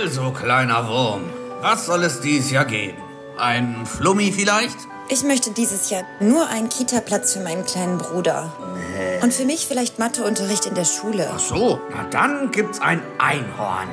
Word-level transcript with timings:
Also, 0.00 0.30
kleiner 0.30 0.86
Wurm, 0.86 1.22
was 1.60 1.86
soll 1.86 2.04
es 2.04 2.20
dieses 2.20 2.52
Jahr 2.52 2.64
geben? 2.64 2.98
Ein 3.36 3.84
Flummi 3.84 4.30
vielleicht? 4.30 4.76
Ich 5.08 5.24
möchte 5.24 5.50
dieses 5.50 5.90
Jahr 5.90 6.04
nur 6.20 6.48
einen 6.48 6.68
Kita-Platz 6.68 7.32
für 7.32 7.40
meinen 7.40 7.64
kleinen 7.66 7.98
Bruder. 7.98 8.52
Nee. 8.76 9.24
Und 9.24 9.34
für 9.34 9.44
mich 9.44 9.66
vielleicht 9.66 9.98
Matheunterricht 9.98 10.66
in 10.66 10.76
der 10.76 10.84
Schule. 10.84 11.28
Ach 11.34 11.40
so, 11.40 11.80
na 11.92 12.04
dann 12.10 12.52
gibt's 12.52 12.80
ein 12.80 13.02
Einhorn. 13.18 13.88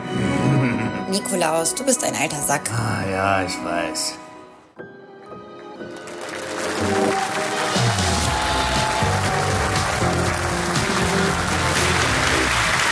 Nikolaus, 1.10 1.74
du 1.74 1.84
bist 1.84 2.04
ein 2.04 2.14
alter 2.16 2.42
Sack. 2.42 2.70
Ah 2.72 3.10
ja, 3.10 3.44
ich 3.44 3.56
weiß. 3.64 4.14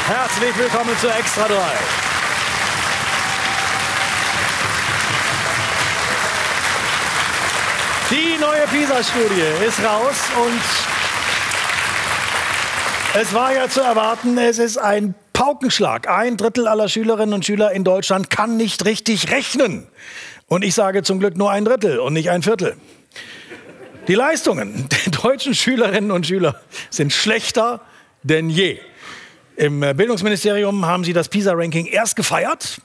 Herzlich 0.08 0.58
willkommen 0.58 0.98
zu 1.00 1.08
Extra 1.10 1.48
3. 1.48 2.13
Die 8.14 8.40
neue 8.40 8.68
PISA-Studie 8.68 9.66
ist 9.68 9.80
raus 9.80 10.18
und 10.40 10.62
es 13.20 13.34
war 13.34 13.56
ja 13.56 13.68
zu 13.68 13.82
erwarten, 13.82 14.38
es 14.38 14.60
ist 14.60 14.78
ein 14.78 15.16
Paukenschlag. 15.34 16.08
Ein 16.08 16.38
Drittel 16.38 16.68
aller 16.68 16.90
Schülerinnen 16.90 17.34
und 17.34 17.44
Schüler 17.44 17.72
in 17.72 17.84
Deutschland 17.84 18.30
kann 18.30 18.56
nicht 18.56 18.86
richtig 18.86 19.32
rechnen. 19.32 19.88
Und 20.46 20.64
ich 20.64 20.76
sage 20.76 21.02
zum 21.02 21.18
Glück 21.18 21.38
nur 21.38 21.50
ein 21.50 21.66
Drittel 21.66 21.98
und 21.98 22.14
nicht 22.14 22.30
ein 22.30 22.44
Viertel. 22.44 22.78
Die 24.08 24.14
Leistungen 24.14 24.88
der 24.90 25.12
deutschen 25.12 25.56
Schülerinnen 25.56 26.12
und 26.12 26.28
Schüler 26.28 26.62
sind 26.92 27.14
schlechter 27.14 27.82
denn 28.22 28.48
je. 28.52 28.78
Im 29.56 29.80
Bildungsministerium 29.80 30.86
haben 30.86 31.04
sie 31.04 31.14
das 31.14 31.30
PISA-Ranking 31.30 31.88
erst 31.88 32.16
gefeiert, 32.16 32.80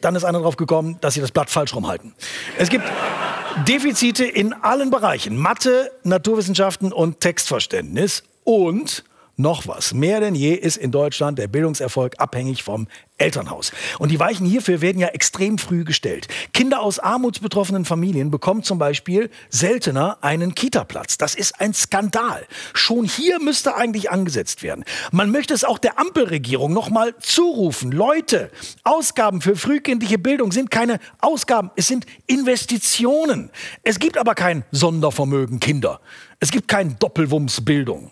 dann 0.00 0.14
ist 0.14 0.22
einer 0.22 0.38
drauf 0.38 0.56
gekommen, 0.56 0.98
dass 1.00 1.14
sie 1.14 1.20
das 1.20 1.32
Blatt 1.32 1.50
falsch 1.50 1.74
rumhalten. 1.74 2.14
Es 2.58 2.68
gibt 2.68 2.84
Defizite 3.68 4.24
in 4.24 4.52
allen 4.52 4.90
Bereichen. 4.90 5.36
Mathe, 5.36 5.90
Naturwissenschaften 6.04 6.92
und 6.92 7.20
Textverständnis. 7.20 8.24
Und 8.44 9.04
noch 9.36 9.66
was. 9.66 9.94
Mehr 9.94 10.20
denn 10.20 10.34
je 10.34 10.54
ist 10.54 10.76
in 10.76 10.90
Deutschland 10.90 11.38
der 11.38 11.48
Bildungserfolg 11.48 12.14
abhängig 12.18 12.62
vom 12.62 12.86
Elternhaus. 13.18 13.72
Und 13.98 14.10
die 14.10 14.18
Weichen 14.18 14.46
hierfür 14.46 14.80
werden 14.80 14.98
ja 14.98 15.08
extrem 15.08 15.58
früh 15.58 15.84
gestellt. 15.84 16.26
Kinder 16.52 16.80
aus 16.80 16.98
armutsbetroffenen 16.98 17.84
Familien 17.84 18.30
bekommen 18.30 18.62
zum 18.62 18.78
Beispiel 18.78 19.30
seltener 19.48 20.18
einen 20.22 20.54
Kita-Platz. 20.54 21.18
Das 21.18 21.34
ist 21.34 21.60
ein 21.60 21.72
Skandal. 21.72 22.44
Schon 22.74 23.04
hier 23.04 23.40
müsste 23.40 23.76
eigentlich 23.76 24.10
angesetzt 24.10 24.62
werden. 24.62 24.84
Man 25.12 25.30
möchte 25.30 25.54
es 25.54 25.64
auch 25.64 25.78
der 25.78 25.98
Ampelregierung 25.98 26.72
noch 26.72 26.90
mal 26.90 27.14
zurufen. 27.18 27.92
Leute, 27.92 28.50
Ausgaben 28.82 29.40
für 29.40 29.56
frühkindliche 29.56 30.18
Bildung 30.18 30.50
sind 30.50 30.70
keine 30.70 30.98
Ausgaben, 31.20 31.70
es 31.76 31.86
sind 31.86 32.06
Investitionen. 32.26 33.50
Es 33.84 33.98
gibt 33.98 34.18
aber 34.18 34.34
kein 34.34 34.64
Sondervermögen 34.72 35.60
Kinder. 35.60 36.00
Es 36.40 36.50
gibt 36.50 36.66
kein 36.66 36.98
Doppelwumms 36.98 37.64
Bildung. 37.64 38.10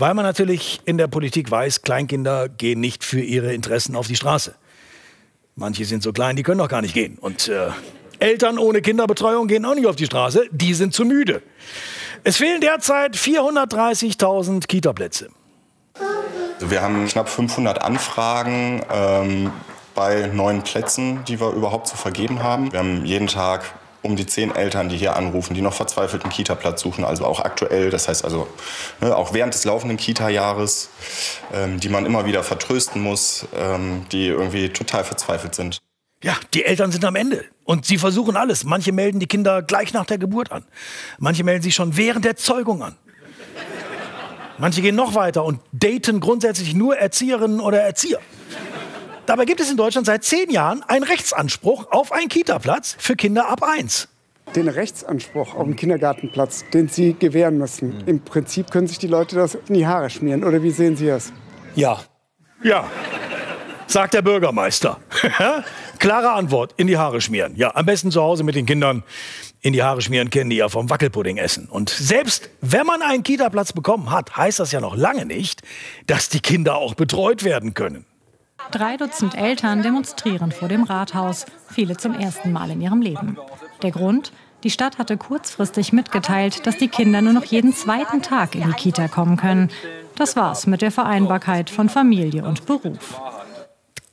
Weil 0.00 0.14
man 0.14 0.24
natürlich 0.24 0.80
in 0.84 0.96
der 0.96 1.08
Politik 1.08 1.50
weiß, 1.50 1.82
Kleinkinder 1.82 2.48
gehen 2.48 2.78
nicht 2.78 3.02
für 3.02 3.20
ihre 3.20 3.52
Interessen 3.52 3.96
auf 3.96 4.06
die 4.06 4.14
Straße. 4.14 4.54
Manche 5.56 5.84
sind 5.86 6.04
so 6.04 6.12
klein, 6.12 6.36
die 6.36 6.44
können 6.44 6.58
doch 6.58 6.68
gar 6.68 6.82
nicht 6.82 6.94
gehen. 6.94 7.18
Und 7.18 7.48
äh, 7.48 7.70
Eltern 8.20 8.58
ohne 8.58 8.80
Kinderbetreuung 8.80 9.48
gehen 9.48 9.64
auch 9.64 9.74
nicht 9.74 9.88
auf 9.88 9.96
die 9.96 10.06
Straße, 10.06 10.44
die 10.52 10.72
sind 10.74 10.94
zu 10.94 11.04
müde. 11.04 11.42
Es 12.22 12.36
fehlen 12.36 12.60
derzeit 12.60 13.16
430.000 13.16 14.68
Kita-Plätze. 14.68 15.30
Wir 16.60 16.80
haben 16.80 17.08
knapp 17.08 17.28
500 17.28 17.82
Anfragen 17.82 18.84
ähm, 18.92 19.50
bei 19.96 20.30
neuen 20.32 20.62
Plätzen, 20.62 21.24
die 21.24 21.40
wir 21.40 21.50
überhaupt 21.50 21.88
zu 21.88 21.96
vergeben 21.96 22.40
haben. 22.44 22.70
Wir 22.70 22.78
haben 22.78 23.04
jeden 23.04 23.26
Tag 23.26 23.64
um 24.08 24.16
die 24.16 24.26
zehn 24.26 24.54
Eltern, 24.54 24.88
die 24.88 24.96
hier 24.96 25.14
anrufen, 25.16 25.54
die 25.54 25.60
noch 25.60 25.74
verzweifelt 25.74 26.22
einen 26.24 26.32
Kita-Platz 26.32 26.80
suchen, 26.80 27.04
also 27.04 27.26
auch 27.26 27.40
aktuell, 27.40 27.90
das 27.90 28.08
heißt 28.08 28.24
also 28.24 28.48
ne, 29.00 29.14
auch 29.14 29.34
während 29.34 29.54
des 29.54 29.64
laufenden 29.64 29.98
Kita-Jahres, 29.98 30.88
ähm, 31.52 31.78
die 31.78 31.90
man 31.90 32.06
immer 32.06 32.24
wieder 32.24 32.42
vertrösten 32.42 33.02
muss, 33.02 33.46
ähm, 33.54 34.06
die 34.10 34.26
irgendwie 34.26 34.70
total 34.70 35.04
verzweifelt 35.04 35.54
sind. 35.54 35.78
Ja, 36.22 36.34
die 36.54 36.64
Eltern 36.64 36.90
sind 36.90 37.04
am 37.04 37.14
Ende 37.14 37.44
und 37.64 37.84
sie 37.84 37.98
versuchen 37.98 38.36
alles. 38.36 38.64
Manche 38.64 38.90
melden 38.92 39.20
die 39.20 39.26
Kinder 39.26 39.62
gleich 39.62 39.92
nach 39.92 40.06
der 40.06 40.18
Geburt 40.18 40.50
an. 40.50 40.64
Manche 41.18 41.44
melden 41.44 41.62
sie 41.62 41.70
schon 41.70 41.96
während 41.96 42.24
der 42.24 42.36
Zeugung 42.36 42.82
an. 42.82 42.96
Manche 44.56 44.82
gehen 44.82 44.96
noch 44.96 45.14
weiter 45.14 45.44
und 45.44 45.60
daten 45.72 46.18
grundsätzlich 46.18 46.74
nur 46.74 46.96
Erzieherinnen 46.96 47.60
oder 47.60 47.80
Erzieher. 47.80 48.18
Dabei 49.28 49.44
gibt 49.44 49.60
es 49.60 49.70
in 49.70 49.76
Deutschland 49.76 50.06
seit 50.06 50.24
zehn 50.24 50.48
Jahren 50.48 50.82
einen 50.84 51.04
Rechtsanspruch 51.04 51.92
auf 51.92 52.12
einen 52.12 52.30
Kita-Platz 52.30 52.96
für 52.98 53.14
Kinder 53.14 53.50
ab 53.50 53.62
1. 53.62 54.08
Den 54.56 54.68
Rechtsanspruch 54.68 55.54
auf 55.54 55.66
einen 55.66 55.76
Kindergartenplatz, 55.76 56.64
den 56.72 56.88
Sie 56.88 57.12
gewähren 57.12 57.58
müssen. 57.58 57.88
Mhm. 57.88 58.02
Im 58.06 58.20
Prinzip 58.20 58.70
können 58.70 58.86
sich 58.86 58.96
die 58.96 59.06
Leute 59.06 59.36
das 59.36 59.54
in 59.54 59.74
die 59.74 59.86
Haare 59.86 60.08
schmieren. 60.08 60.44
Oder 60.44 60.62
wie 60.62 60.70
sehen 60.70 60.96
Sie 60.96 61.08
das? 61.08 61.30
Ja. 61.74 62.00
Ja. 62.62 62.90
Sagt 63.86 64.14
der 64.14 64.22
Bürgermeister. 64.22 64.98
Klare 65.98 66.30
Antwort, 66.30 66.72
in 66.78 66.86
die 66.86 66.96
Haare 66.96 67.20
schmieren. 67.20 67.54
Ja, 67.54 67.76
am 67.76 67.84
besten 67.84 68.10
zu 68.10 68.22
Hause 68.22 68.44
mit 68.44 68.54
den 68.54 68.64
Kindern. 68.64 69.02
In 69.60 69.74
die 69.74 69.82
Haare 69.82 70.00
schmieren 70.00 70.30
kennen 70.30 70.48
die 70.48 70.56
ja 70.56 70.70
vom 70.70 70.88
Wackelpudding 70.88 71.36
essen. 71.36 71.66
Und 71.68 71.90
selbst 71.90 72.48
wenn 72.62 72.86
man 72.86 73.02
einen 73.02 73.24
Kita-Platz 73.24 73.74
bekommen 73.74 74.10
hat, 74.10 74.38
heißt 74.38 74.58
das 74.58 74.72
ja 74.72 74.80
noch 74.80 74.96
lange 74.96 75.26
nicht, 75.26 75.60
dass 76.06 76.30
die 76.30 76.40
Kinder 76.40 76.76
auch 76.76 76.94
betreut 76.94 77.44
werden 77.44 77.74
können. 77.74 78.06
Drei 78.70 78.96
Dutzend 78.96 79.34
Eltern 79.34 79.82
demonstrieren 79.82 80.52
vor 80.52 80.68
dem 80.68 80.82
Rathaus, 80.82 81.46
viele 81.70 81.96
zum 81.96 82.14
ersten 82.14 82.52
Mal 82.52 82.70
in 82.70 82.80
ihrem 82.80 83.00
Leben. 83.00 83.38
Der 83.82 83.90
Grund? 83.90 84.32
Die 84.64 84.70
Stadt 84.70 84.98
hatte 84.98 85.16
kurzfristig 85.16 85.92
mitgeteilt, 85.92 86.66
dass 86.66 86.76
die 86.76 86.88
Kinder 86.88 87.22
nur 87.22 87.32
noch 87.32 87.44
jeden 87.44 87.72
zweiten 87.72 88.22
Tag 88.22 88.54
in 88.54 88.66
die 88.66 88.72
Kita 88.72 89.08
kommen 89.08 89.36
können. 89.36 89.70
Das 90.16 90.36
war's 90.36 90.66
mit 90.66 90.82
der 90.82 90.90
Vereinbarkeit 90.90 91.70
von 91.70 91.88
Familie 91.88 92.44
und 92.44 92.66
Beruf. 92.66 93.20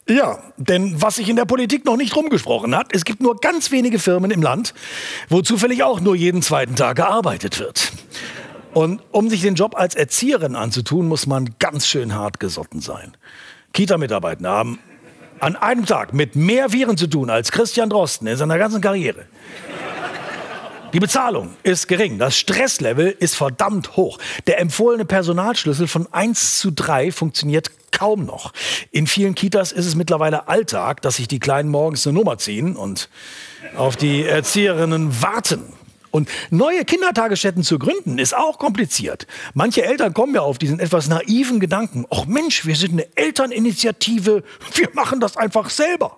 Ja, 0.08 0.38
denn 0.58 1.02
was 1.02 1.16
sich 1.16 1.28
in 1.30 1.36
der 1.36 1.46
Politik 1.46 1.84
noch 1.84 1.98
nicht 1.98 2.16
rumgesprochen 2.16 2.76
hat, 2.76 2.94
es 2.94 3.06
gibt 3.06 3.22
nur 3.22 3.38
ganz 3.38 3.72
wenige 3.72 3.98
Firmen 3.98 4.30
im 4.30 4.44
Land, 4.44 4.76
wo 5.30 5.42
zufällig 5.42 5.84
auch 5.84 6.00
nur 6.00 6.16
jeden 6.16 6.44
zweiten 6.44 6.76
Tag 6.76 6.98
gearbeitet 6.98 7.60
wird. 7.60 7.92
Und 8.76 9.02
um 9.12 9.30
sich 9.30 9.42
den 9.42 9.56
Job 9.56 9.76
als 9.76 9.96
Erzieherin 9.96 10.56
anzutun, 10.56 11.08
muss 11.08 11.26
man 11.26 11.56
ganz 11.58 11.88
schön 11.88 12.14
hart 12.14 12.40
gesotten 12.40 12.82
sein. 12.82 13.18
Kita-Mitarbeiter 13.76 14.50
haben 14.50 14.80
an 15.40 15.58
einem 15.58 15.86
Tag 15.86 16.14
mit 16.14 16.38
mehr 16.38 16.72
Viren 16.72 16.96
zu 16.96 17.08
tun 17.08 17.30
als 17.30 17.52
Christian 17.52 17.90
Drosten 17.90 18.26
in 18.26 18.38
seiner 18.38 18.58
ganzen 18.58 18.80
Karriere. 18.80 19.26
Die 20.94 21.02
Bezahlung 21.02 21.58
ist 21.62 21.90
gering, 21.90 22.18
das 22.18 22.38
Stresslevel 22.38 23.14
ist 23.20 23.36
verdammt 23.36 23.98
hoch. 23.98 24.18
Der 24.48 24.62
empfohlene 24.62 25.04
Personalschlüssel 25.04 25.90
von 25.90 26.08
1 26.14 26.60
zu 26.60 26.72
3 26.72 27.12
funktioniert 27.12 27.70
kaum 27.92 28.26
noch. 28.26 28.54
In 28.92 29.08
vielen 29.08 29.36
Kitas 29.36 29.74
ist 29.74 29.86
es 29.86 29.96
mittlerweile 29.96 30.48
Alltag, 30.48 31.02
dass 31.02 31.18
sich 31.18 31.28
die 31.28 31.40
Kleinen 31.40 31.70
morgens 31.70 32.08
eine 32.08 32.18
Nummer 32.18 32.38
ziehen 32.38 32.78
und 32.78 33.10
auf 33.76 33.98
die 33.98 34.24
Erzieherinnen 34.24 35.22
warten. 35.22 35.74
Und 36.16 36.30
neue 36.50 36.86
Kindertagesstätten 36.86 37.62
zu 37.62 37.78
gründen, 37.78 38.20
ist 38.20 38.34
auch 38.34 38.58
kompliziert. 38.58 39.28
Manche 39.54 39.84
Eltern 39.84 40.14
kommen 40.14 40.34
ja 40.34 40.40
auf 40.40 40.58
diesen 40.58 40.80
etwas 40.80 41.10
naiven 41.10 41.60
Gedanken, 41.60 42.06
ach 42.10 42.26
Mensch, 42.26 42.66
wir 42.66 42.78
sind 42.78 42.94
eine 42.94 43.18
Elterninitiative, 43.18 44.44
wir 44.76 44.90
machen 44.94 45.20
das 45.20 45.36
einfach 45.36 45.70
selber. 45.70 46.18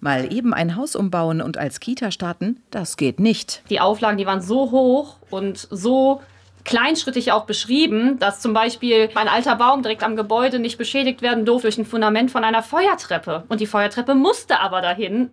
Mal 0.00 0.32
eben 0.32 0.52
ein 0.52 0.74
Haus 0.74 0.96
umbauen 0.96 1.40
und 1.40 1.56
als 1.56 1.78
Kita 1.78 2.10
starten, 2.10 2.60
das 2.72 2.96
geht 2.96 3.20
nicht. 3.20 3.62
Die 3.70 3.78
Auflagen, 3.78 4.18
die 4.18 4.26
waren 4.26 4.42
so 4.42 4.72
hoch 4.72 5.18
und 5.30 5.68
so 5.70 6.20
kleinschrittig 6.64 7.30
auch 7.30 7.46
beschrieben, 7.46 8.18
dass 8.18 8.40
zum 8.40 8.54
Beispiel 8.54 9.10
ein 9.14 9.28
alter 9.28 9.54
Baum 9.54 9.82
direkt 9.82 10.02
am 10.02 10.16
Gebäude 10.16 10.58
nicht 10.58 10.78
beschädigt 10.78 11.22
werden 11.22 11.44
durfte 11.44 11.68
durch 11.68 11.78
ein 11.78 11.86
Fundament 11.86 12.32
von 12.32 12.42
einer 12.42 12.64
Feuertreppe. 12.64 13.44
Und 13.48 13.60
die 13.60 13.66
Feuertreppe 13.66 14.16
musste 14.16 14.58
aber 14.58 14.82
dahin. 14.82 15.30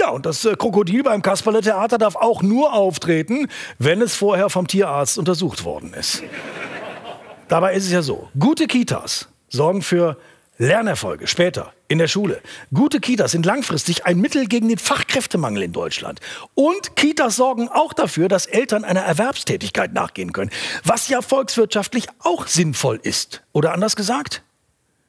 Ja, 0.00 0.10
und 0.10 0.26
das 0.26 0.44
äh, 0.44 0.54
Krokodil 0.56 1.02
beim 1.02 1.22
Kasperle-Theater 1.22 1.98
darf 1.98 2.16
auch 2.16 2.42
nur 2.42 2.72
auftreten, 2.72 3.48
wenn 3.78 4.02
es 4.02 4.16
vorher 4.16 4.50
vom 4.50 4.66
Tierarzt 4.66 5.18
untersucht 5.18 5.64
worden 5.64 5.94
ist. 5.94 6.22
Dabei 7.48 7.74
ist 7.74 7.86
es 7.86 7.92
ja 7.92 8.02
so, 8.02 8.28
gute 8.38 8.66
Kitas 8.66 9.28
sorgen 9.48 9.82
für 9.82 10.16
Lernerfolge 10.58 11.26
später 11.26 11.72
in 11.88 11.98
der 11.98 12.08
Schule. 12.08 12.40
Gute 12.72 13.00
Kitas 13.00 13.32
sind 13.32 13.44
langfristig 13.44 14.06
ein 14.06 14.18
Mittel 14.18 14.46
gegen 14.46 14.68
den 14.68 14.78
Fachkräftemangel 14.78 15.62
in 15.62 15.72
Deutschland. 15.72 16.20
Und 16.54 16.94
Kitas 16.96 17.36
sorgen 17.36 17.68
auch 17.68 17.92
dafür, 17.92 18.28
dass 18.28 18.46
Eltern 18.46 18.84
einer 18.84 19.00
Erwerbstätigkeit 19.00 19.92
nachgehen 19.92 20.32
können, 20.32 20.50
was 20.84 21.08
ja 21.08 21.20
volkswirtschaftlich 21.20 22.06
auch 22.20 22.46
sinnvoll 22.46 23.00
ist. 23.02 23.42
Oder 23.52 23.72
anders 23.72 23.96
gesagt? 23.96 24.42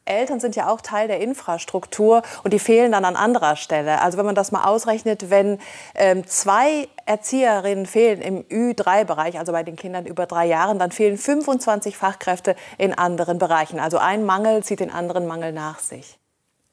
Eltern 0.05 0.39
sind 0.39 0.55
ja 0.55 0.69
auch 0.69 0.81
Teil 0.81 1.07
der 1.07 1.21
Infrastruktur 1.21 2.23
und 2.43 2.53
die 2.53 2.59
fehlen 2.59 2.91
dann 2.91 3.05
an 3.05 3.15
anderer 3.15 3.55
Stelle. 3.55 4.01
Also 4.01 4.17
wenn 4.17 4.25
man 4.25 4.35
das 4.35 4.51
mal 4.51 4.65
ausrechnet, 4.65 5.29
wenn 5.29 5.59
ähm, 5.95 6.27
zwei 6.27 6.87
Erzieherinnen 7.05 7.85
fehlen 7.85 8.21
im 8.21 8.43
Ü3-Bereich, 8.43 9.39
also 9.39 9.51
bei 9.51 9.63
den 9.63 9.75
Kindern 9.75 10.05
über 10.05 10.25
drei 10.25 10.45
Jahren, 10.45 10.79
dann 10.79 10.91
fehlen 10.91 11.17
25 11.17 11.95
Fachkräfte 11.95 12.55
in 12.77 12.93
anderen 12.93 13.37
Bereichen. 13.37 13.79
Also 13.79 13.97
ein 13.97 14.25
Mangel 14.25 14.63
zieht 14.63 14.79
den 14.79 14.91
anderen 14.91 15.25
Mangel 15.25 15.53
nach 15.53 15.79
sich. 15.79 16.17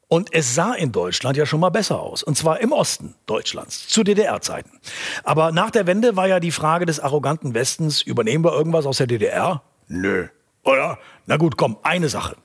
Und 0.09 0.35
es 0.35 0.57
sah 0.57 0.75
in 0.75 0.91
Deutschland 0.91 1.37
ja 1.37 1.47
schon 1.47 1.61
mal 1.61 1.71
besser 1.71 2.01
aus. 2.01 2.25
Und 2.25 2.37
zwar 2.37 2.59
im 2.59 2.73
Osten 2.73 3.15
Deutschlands, 3.27 3.87
zu 3.87 4.03
DDR-Zeiten. 4.03 4.81
Aber 5.23 5.53
nach 5.53 5.71
der 5.71 5.87
Wende 5.87 6.17
war 6.17 6.27
ja 6.27 6.41
die 6.41 6.51
Frage 6.51 6.85
des 6.85 6.99
arroganten 6.99 7.55
Westens, 7.55 8.03
übernehmen 8.03 8.43
wir 8.43 8.53
irgendwas 8.53 8.87
aus 8.87 8.97
der 8.97 9.07
DDR? 9.07 9.63
Nö. 9.87 10.27
Oder? 10.65 10.99
Na 11.27 11.37
gut, 11.37 11.57
komm, 11.57 11.79
eine 11.85 12.09
Sache. 12.09 12.37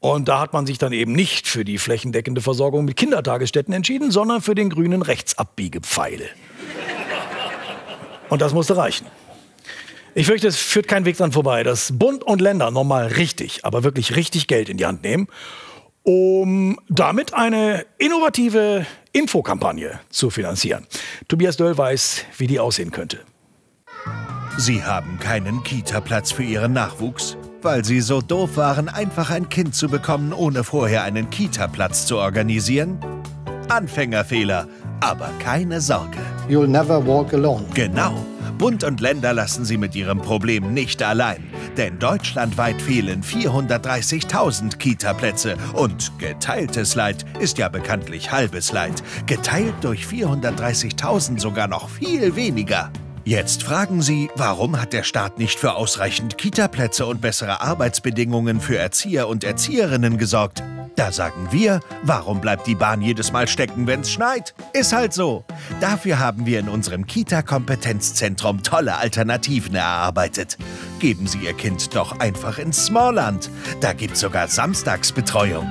Und 0.00 0.28
da 0.28 0.40
hat 0.40 0.52
man 0.52 0.66
sich 0.66 0.78
dann 0.78 0.92
eben 0.92 1.12
nicht 1.12 1.48
für 1.48 1.64
die 1.64 1.78
flächendeckende 1.78 2.40
Versorgung 2.40 2.84
mit 2.84 2.96
Kindertagesstätten 2.96 3.74
entschieden, 3.74 4.10
sondern 4.10 4.42
für 4.42 4.54
den 4.54 4.70
grünen 4.70 5.02
Rechtsabbiegepfeil. 5.02 6.28
Und 8.28 8.42
das 8.42 8.52
musste 8.52 8.76
reichen. 8.76 9.06
Ich 10.14 10.26
fürchte, 10.26 10.46
es 10.46 10.56
führt 10.56 10.88
kein 10.88 11.04
Weg 11.04 11.16
dran 11.16 11.32
vorbei, 11.32 11.62
dass 11.62 11.98
Bund 11.98 12.24
und 12.24 12.40
Länder 12.40 12.70
nochmal 12.70 13.06
richtig, 13.06 13.64
aber 13.64 13.84
wirklich 13.84 14.16
richtig 14.16 14.46
Geld 14.46 14.68
in 14.68 14.76
die 14.76 14.86
Hand 14.86 15.02
nehmen 15.02 15.28
um 16.08 16.78
damit 16.88 17.34
eine 17.34 17.84
innovative 17.98 18.86
Infokampagne 19.12 20.00
zu 20.08 20.30
finanzieren. 20.30 20.86
Tobias 21.28 21.58
Döll 21.58 21.76
weiß, 21.76 22.24
wie 22.38 22.46
die 22.46 22.58
aussehen 22.58 22.90
könnte. 22.90 23.18
Sie 24.56 24.82
haben 24.82 25.18
keinen 25.18 25.62
Kita-Platz 25.62 26.32
für 26.32 26.44
Ihren 26.44 26.72
Nachwuchs, 26.72 27.36
weil 27.62 27.84
Sie 27.84 28.00
so 28.00 28.20
doof 28.20 28.56
waren, 28.56 28.88
einfach 28.88 29.30
ein 29.30 29.48
Kind 29.48 29.74
zu 29.74 29.88
bekommen, 29.88 30.32
ohne 30.32 30.64
vorher 30.64 31.02
einen 31.02 31.30
Kita-Platz 31.30 32.06
zu 32.06 32.18
organisieren? 32.18 32.98
Anfängerfehler, 33.68 34.66
aber 35.00 35.30
keine 35.38 35.80
Sorge. 35.80 36.18
You'll 36.48 36.66
never 36.66 37.04
walk 37.06 37.34
alone. 37.34 37.64
Genau. 37.74 38.14
Bund 38.58 38.82
und 38.82 39.00
Länder 39.00 39.32
lassen 39.32 39.64
Sie 39.64 39.76
mit 39.76 39.94
Ihrem 39.94 40.20
Problem 40.20 40.74
nicht 40.74 41.00
allein. 41.02 41.44
Denn 41.76 41.98
deutschlandweit 42.00 42.82
fehlen 42.82 43.22
430.000 43.22 44.78
Kita-Plätze. 44.78 45.56
Und 45.74 46.18
geteiltes 46.18 46.96
Leid 46.96 47.24
ist 47.38 47.58
ja 47.58 47.68
bekanntlich 47.68 48.32
halbes 48.32 48.72
Leid. 48.72 49.02
Geteilt 49.26 49.74
durch 49.82 50.04
430.000 50.04 51.38
sogar 51.38 51.68
noch 51.68 51.88
viel 51.88 52.34
weniger. 52.34 52.90
Jetzt 53.28 53.64
fragen 53.64 54.00
Sie, 54.00 54.30
warum 54.36 54.80
hat 54.80 54.94
der 54.94 55.02
Staat 55.02 55.36
nicht 55.36 55.58
für 55.58 55.74
ausreichend 55.74 56.38
Kita-Plätze 56.38 57.04
und 57.04 57.20
bessere 57.20 57.60
Arbeitsbedingungen 57.60 58.58
für 58.58 58.78
Erzieher 58.78 59.28
und 59.28 59.44
Erzieherinnen 59.44 60.16
gesorgt? 60.16 60.62
Da 60.96 61.12
sagen 61.12 61.48
wir, 61.50 61.80
warum 62.04 62.40
bleibt 62.40 62.66
die 62.66 62.74
Bahn 62.74 63.02
jedes 63.02 63.30
Mal 63.30 63.46
stecken, 63.46 63.86
wenn's 63.86 64.10
schneit? 64.10 64.54
Ist 64.72 64.94
halt 64.94 65.12
so. 65.12 65.44
Dafür 65.82 66.18
haben 66.18 66.46
wir 66.46 66.58
in 66.58 66.70
unserem 66.70 67.06
Kita-Kompetenzzentrum 67.06 68.62
tolle 68.62 68.96
Alternativen 68.96 69.74
erarbeitet. 69.74 70.56
Geben 70.98 71.26
Sie 71.26 71.40
Ihr 71.40 71.52
Kind 71.52 71.94
doch 71.94 72.20
einfach 72.20 72.56
ins 72.56 72.86
Smallland. 72.86 73.50
Da 73.82 73.92
gibt's 73.92 74.20
sogar 74.20 74.48
Samstagsbetreuung. 74.48 75.68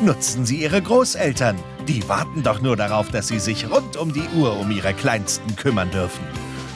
Nutzen 0.00 0.44
Sie 0.44 0.60
Ihre 0.60 0.82
Großeltern. 0.82 1.56
Die 1.88 2.08
warten 2.08 2.42
doch 2.42 2.60
nur 2.60 2.76
darauf, 2.76 3.10
dass 3.10 3.28
Sie 3.28 3.40
sich 3.40 3.68
rund 3.68 3.96
um 3.96 4.12
die 4.12 4.28
Uhr 4.36 4.56
um 4.58 4.70
Ihre 4.70 4.94
Kleinsten 4.94 5.56
kümmern 5.56 5.90
dürfen. 5.90 6.24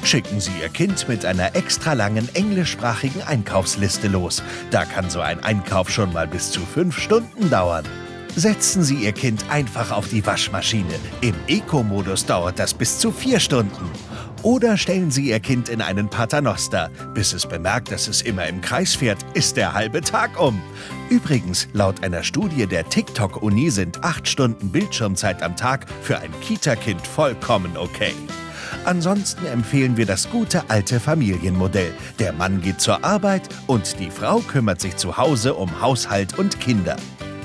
Schicken 0.03 0.41
Sie 0.41 0.51
Ihr 0.61 0.69
Kind 0.69 1.09
mit 1.09 1.25
einer 1.25 1.55
extra 1.55 1.93
langen 1.93 2.29
englischsprachigen 2.35 3.23
Einkaufsliste 3.23 4.09
los. 4.09 4.43
Da 4.71 4.85
kann 4.85 5.09
so 5.09 5.21
ein 5.21 5.43
Einkauf 5.43 5.91
schon 5.91 6.13
mal 6.13 6.27
bis 6.27 6.51
zu 6.51 6.61
fünf 6.61 6.99
Stunden 6.99 7.51
dauern. 7.51 7.85
Setzen 8.35 8.83
Sie 8.83 8.97
Ihr 8.97 9.13
Kind 9.13 9.45
einfach 9.49 9.93
auf 9.93 10.09
die 10.09 10.27
Waschmaschine. 10.27 10.95
Im 11.21 11.35
Eco-Modus 11.47 12.27
dauert 12.27 12.59
das 12.59 12.75
bis 12.75 12.99
zu 12.99 13.13
vier 13.13 13.41
Stunden. 13.41 13.91
Oder 14.47 14.77
stellen 14.77 15.11
Sie 15.11 15.31
Ihr 15.31 15.41
Kind 15.41 15.69
in 15.69 15.83
einen 15.83 16.09
Paternoster. 16.09 16.89
Bis 17.15 17.33
es 17.33 17.47
bemerkt, 17.47 17.91
dass 17.91 18.07
es 18.07 18.23
immer 18.23 18.47
im 18.47 18.61
Kreis 18.61 18.95
fährt, 18.95 19.19
ist 19.35 19.57
der 19.57 19.73
halbe 19.73 20.03
Tag 20.03 20.41
um. 20.41 20.63
Übrigens, 21.11 21.67
laut 21.73 22.05
einer 22.05 22.23
Studie 22.23 22.69
der 22.69 22.89
TikTok-Uni 22.89 23.71
sind 23.71 24.05
acht 24.05 24.29
Stunden 24.29 24.71
Bildschirmzeit 24.71 25.43
am 25.43 25.57
Tag 25.57 25.87
für 26.01 26.21
ein 26.21 26.31
Kita-Kind 26.43 27.05
vollkommen 27.05 27.77
okay. 27.77 28.15
Ansonsten 28.85 29.47
empfehlen 29.47 29.97
wir 29.97 30.07
das 30.07 30.31
gute 30.31 30.71
alte 30.71 31.01
Familienmodell. 31.01 31.93
Der 32.21 32.33
Mann 32.33 32.61
geht 32.61 32.81
zur 32.81 33.05
Arbeit 33.05 33.49
und 33.67 33.99
die 33.99 34.13
Frau 34.13 34.39
kümmert 34.39 34.81
sich 34.81 34.97
zu 34.97 35.17
Hause 35.17 35.55
um 35.55 35.81
Haushalt 35.81 36.39
und 36.39 36.61
Kinder. 36.61 36.95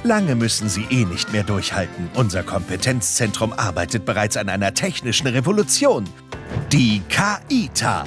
Lange 0.03 0.35
müssen 0.35 0.69
Sie 0.69 0.85
eh 0.91 1.05
nicht 1.05 1.33
mehr 1.33 1.43
durchhalten. 1.43 2.11
Unser 2.13 2.43
Kompetenzzentrum 2.43 3.53
arbeitet 3.53 4.05
bereits 4.05 4.37
an 4.37 4.49
einer 4.49 4.75
technischen 4.75 5.25
Revolution. 5.25 6.05
Die 6.71 7.01
KITA. 7.09 8.05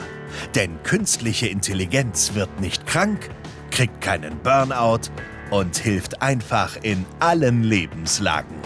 Denn 0.55 0.83
künstliche 0.85 1.49
Intelligenz 1.49 2.33
wird 2.33 2.61
nicht 2.61 2.87
krank, 2.87 3.29
kriegt 3.71 4.01
keinen 4.01 4.39
Burnout 4.39 5.11
und 5.51 5.77
hilft 5.77 6.23
einfach 6.23 6.77
in 6.81 7.05
allen 7.21 7.63
Lebenslagen. 7.63 8.57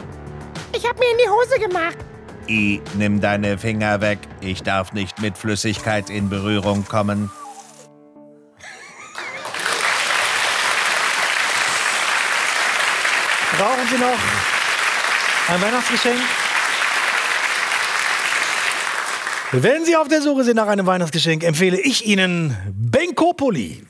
Ich 0.73 0.87
hab 0.89 1.01
mir 1.01 1.11
in 1.11 1.19
die 1.19 1.29
Hose 1.29 1.59
gemacht. 1.59 1.97
I, 2.49 2.81
nimm 2.95 3.21
deine 3.21 3.59
Finger 3.59 4.01
weg. 4.01 4.21
Ich 4.41 4.63
darf 4.63 4.93
nicht 4.93 5.21
mit 5.21 5.37
Flüssigkeit 5.37 6.11
in 6.11 6.29
Berührung 6.29 6.85
kommen. 6.85 7.29
Brauchen 13.59 13.89
Sie 13.91 13.99
noch 13.99 14.19
ein 15.49 15.61
Weihnachtsgeschenk? 15.61 16.21
Wenn 19.53 19.87
Sie 19.87 19.97
auf 19.97 20.09
der 20.09 20.21
Suche 20.21 20.45
sind 20.45 20.57
nach 20.57 20.67
einem 20.67 20.85
Weihnachtsgeschenk, 20.85 21.43
empfehle 21.43 21.81
ich 21.81 22.05
Ihnen 22.05 22.55
Benkopoli. 22.71 23.83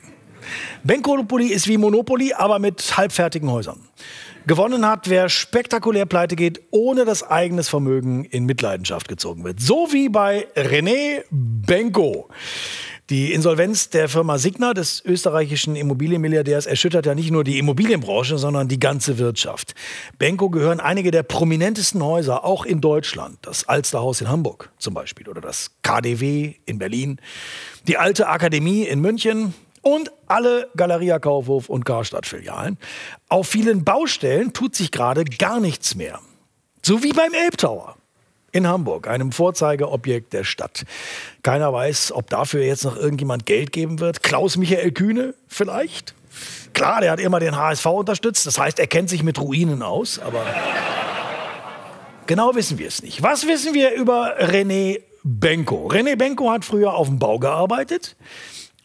Benkopoli 0.83 1.47
ist 1.47 1.67
wie 1.67 1.77
Monopoly, 1.77 2.31
aber 2.33 2.59
mit 2.59 2.95
halbfertigen 2.95 3.51
Häusern. 3.51 3.77
Gewonnen 4.49 4.83
hat, 4.87 5.07
wer 5.11 5.29
spektakulär 5.29 6.07
pleite 6.07 6.35
geht, 6.35 6.59
ohne 6.71 7.05
dass 7.05 7.21
eigenes 7.21 7.69
Vermögen 7.69 8.25
in 8.25 8.45
Mitleidenschaft 8.45 9.07
gezogen 9.07 9.43
wird. 9.43 9.59
So 9.59 9.89
wie 9.91 10.09
bei 10.09 10.47
René 10.55 11.23
Benko. 11.29 12.29
Die 13.11 13.31
Insolvenz 13.31 13.91
der 13.91 14.09
Firma 14.09 14.39
Signa, 14.39 14.73
des 14.73 15.05
österreichischen 15.05 15.75
Immobilienmilliardärs, 15.75 16.65
erschüttert 16.65 17.05
ja 17.05 17.13
nicht 17.13 17.29
nur 17.29 17.43
die 17.43 17.59
Immobilienbranche, 17.59 18.39
sondern 18.39 18.67
die 18.67 18.79
ganze 18.79 19.19
Wirtschaft. 19.19 19.75
Benko 20.17 20.49
gehören 20.49 20.79
einige 20.79 21.11
der 21.11 21.21
prominentesten 21.21 22.03
Häuser, 22.03 22.43
auch 22.43 22.65
in 22.65 22.81
Deutschland. 22.81 23.37
Das 23.43 23.69
Alsterhaus 23.69 24.19
in 24.19 24.29
Hamburg 24.29 24.71
zum 24.79 24.95
Beispiel 24.95 25.29
oder 25.29 25.41
das 25.41 25.69
KDW 25.83 26.55
in 26.65 26.79
Berlin, 26.79 27.21
die 27.87 27.97
Alte 27.97 28.27
Akademie 28.27 28.81
in 28.81 28.99
München, 28.99 29.53
und 29.81 30.11
alle 30.27 30.69
Galeria 30.75 31.19
Kaufhof 31.19 31.69
und 31.69 31.85
Karstadt-Filialen. 31.85 32.77
Auf 33.29 33.47
vielen 33.47 33.83
Baustellen 33.83 34.53
tut 34.53 34.75
sich 34.75 34.91
gerade 34.91 35.25
gar 35.25 35.59
nichts 35.59 35.95
mehr. 35.95 36.19
So 36.81 37.03
wie 37.03 37.13
beim 37.13 37.33
Elbtower 37.33 37.95
in 38.51 38.67
Hamburg, 38.67 39.07
einem 39.07 39.31
Vorzeigeobjekt 39.31 40.33
der 40.33 40.43
Stadt. 40.43 40.85
Keiner 41.43 41.71
weiß, 41.71 42.11
ob 42.13 42.29
dafür 42.29 42.63
jetzt 42.63 42.83
noch 42.83 42.97
irgendjemand 42.97 43.45
Geld 43.45 43.71
geben 43.71 43.99
wird. 43.99 44.23
Klaus 44.23 44.57
Michael 44.57 44.91
Kühne 44.91 45.35
vielleicht? 45.47 46.15
Klar, 46.73 47.01
der 47.01 47.11
hat 47.11 47.19
immer 47.19 47.39
den 47.39 47.55
HSV 47.55 47.85
unterstützt. 47.85 48.45
Das 48.47 48.57
heißt, 48.57 48.79
er 48.79 48.87
kennt 48.87 49.09
sich 49.09 49.23
mit 49.23 49.39
Ruinen 49.39 49.81
aus, 49.81 50.19
aber 50.19 50.45
genau 52.25 52.55
wissen 52.55 52.77
wir 52.77 52.87
es 52.87 53.03
nicht. 53.03 53.21
Was 53.21 53.47
wissen 53.47 53.73
wir 53.73 53.93
über 53.93 54.39
René 54.39 55.01
Benko? 55.23 55.87
René 55.87 56.15
Benko 56.15 56.49
hat 56.49 56.65
früher 56.65 56.93
auf 56.93 57.07
dem 57.07 57.19
Bau 57.19 57.39
gearbeitet 57.39 58.15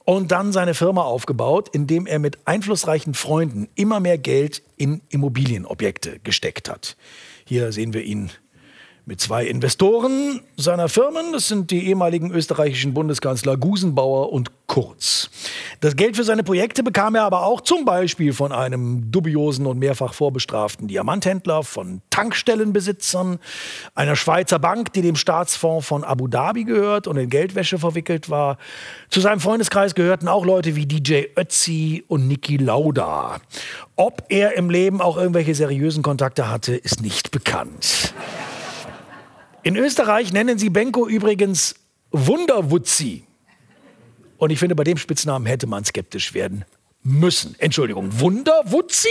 und 0.04 0.32
dann 0.32 0.52
seine 0.52 0.74
Firma 0.74 1.02
aufgebaut, 1.02 1.70
indem 1.72 2.06
er 2.06 2.18
mit 2.18 2.46
einflussreichen 2.46 3.14
Freunden 3.14 3.68
immer 3.74 4.00
mehr 4.00 4.18
Geld 4.18 4.62
in 4.76 5.00
Immobilienobjekte 5.08 6.20
gesteckt 6.22 6.68
hat. 6.68 6.96
Hier 7.46 7.72
sehen 7.72 7.92
wir 7.92 8.02
ihn 8.02 8.30
mit 9.06 9.20
zwei 9.20 9.44
Investoren 9.46 10.40
seiner 10.56 10.88
Firmen. 10.88 11.32
Das 11.32 11.48
sind 11.48 11.70
die 11.70 11.88
ehemaligen 11.88 12.30
österreichischen 12.30 12.94
Bundeskanzler 12.94 13.56
Gusenbauer 13.56 14.32
und 14.32 14.50
Kurz. 14.66 15.28
Das 15.80 15.94
Geld 15.94 16.16
für 16.16 16.24
seine 16.24 16.42
Projekte 16.42 16.82
bekam 16.82 17.14
er 17.14 17.24
aber 17.24 17.44
auch 17.44 17.60
zum 17.60 17.84
Beispiel 17.84 18.32
von 18.32 18.50
einem 18.50 19.10
dubiosen 19.12 19.66
und 19.66 19.78
mehrfach 19.78 20.14
vorbestraften 20.14 20.88
Diamanthändler, 20.88 21.62
von 21.62 22.00
Tankstellenbesitzern, 22.08 23.38
einer 23.94 24.16
Schweizer 24.16 24.58
Bank, 24.58 24.94
die 24.94 25.02
dem 25.02 25.16
Staatsfonds 25.16 25.86
von 25.86 26.02
Abu 26.02 26.28
Dhabi 26.28 26.64
gehört 26.64 27.06
und 27.06 27.18
in 27.18 27.28
Geldwäsche 27.28 27.78
verwickelt 27.78 28.30
war. 28.30 28.56
Zu 29.10 29.20
seinem 29.20 29.40
Freundeskreis 29.40 29.94
gehörten 29.94 30.28
auch 30.28 30.46
Leute 30.46 30.76
wie 30.76 30.86
DJ 30.86 31.24
Ötzi 31.36 32.04
und 32.08 32.26
Niki 32.26 32.56
Lauda. 32.56 33.40
Ob 33.96 34.24
er 34.30 34.56
im 34.56 34.70
Leben 34.70 35.02
auch 35.02 35.18
irgendwelche 35.18 35.54
seriösen 35.54 36.02
Kontakte 36.02 36.48
hatte, 36.50 36.74
ist 36.74 37.02
nicht 37.02 37.30
bekannt. 37.30 38.14
In 39.64 39.76
Österreich 39.76 40.30
nennen 40.30 40.58
sie 40.58 40.68
Benko 40.68 41.08
übrigens 41.08 41.74
Wunderwutzi. 42.10 43.24
Und 44.36 44.50
ich 44.50 44.58
finde, 44.58 44.74
bei 44.74 44.84
dem 44.84 44.98
Spitznamen 44.98 45.46
hätte 45.46 45.66
man 45.66 45.86
skeptisch 45.86 46.34
werden 46.34 46.66
müssen. 47.02 47.56
Entschuldigung, 47.58 48.20
Wunderwutzi? 48.20 49.08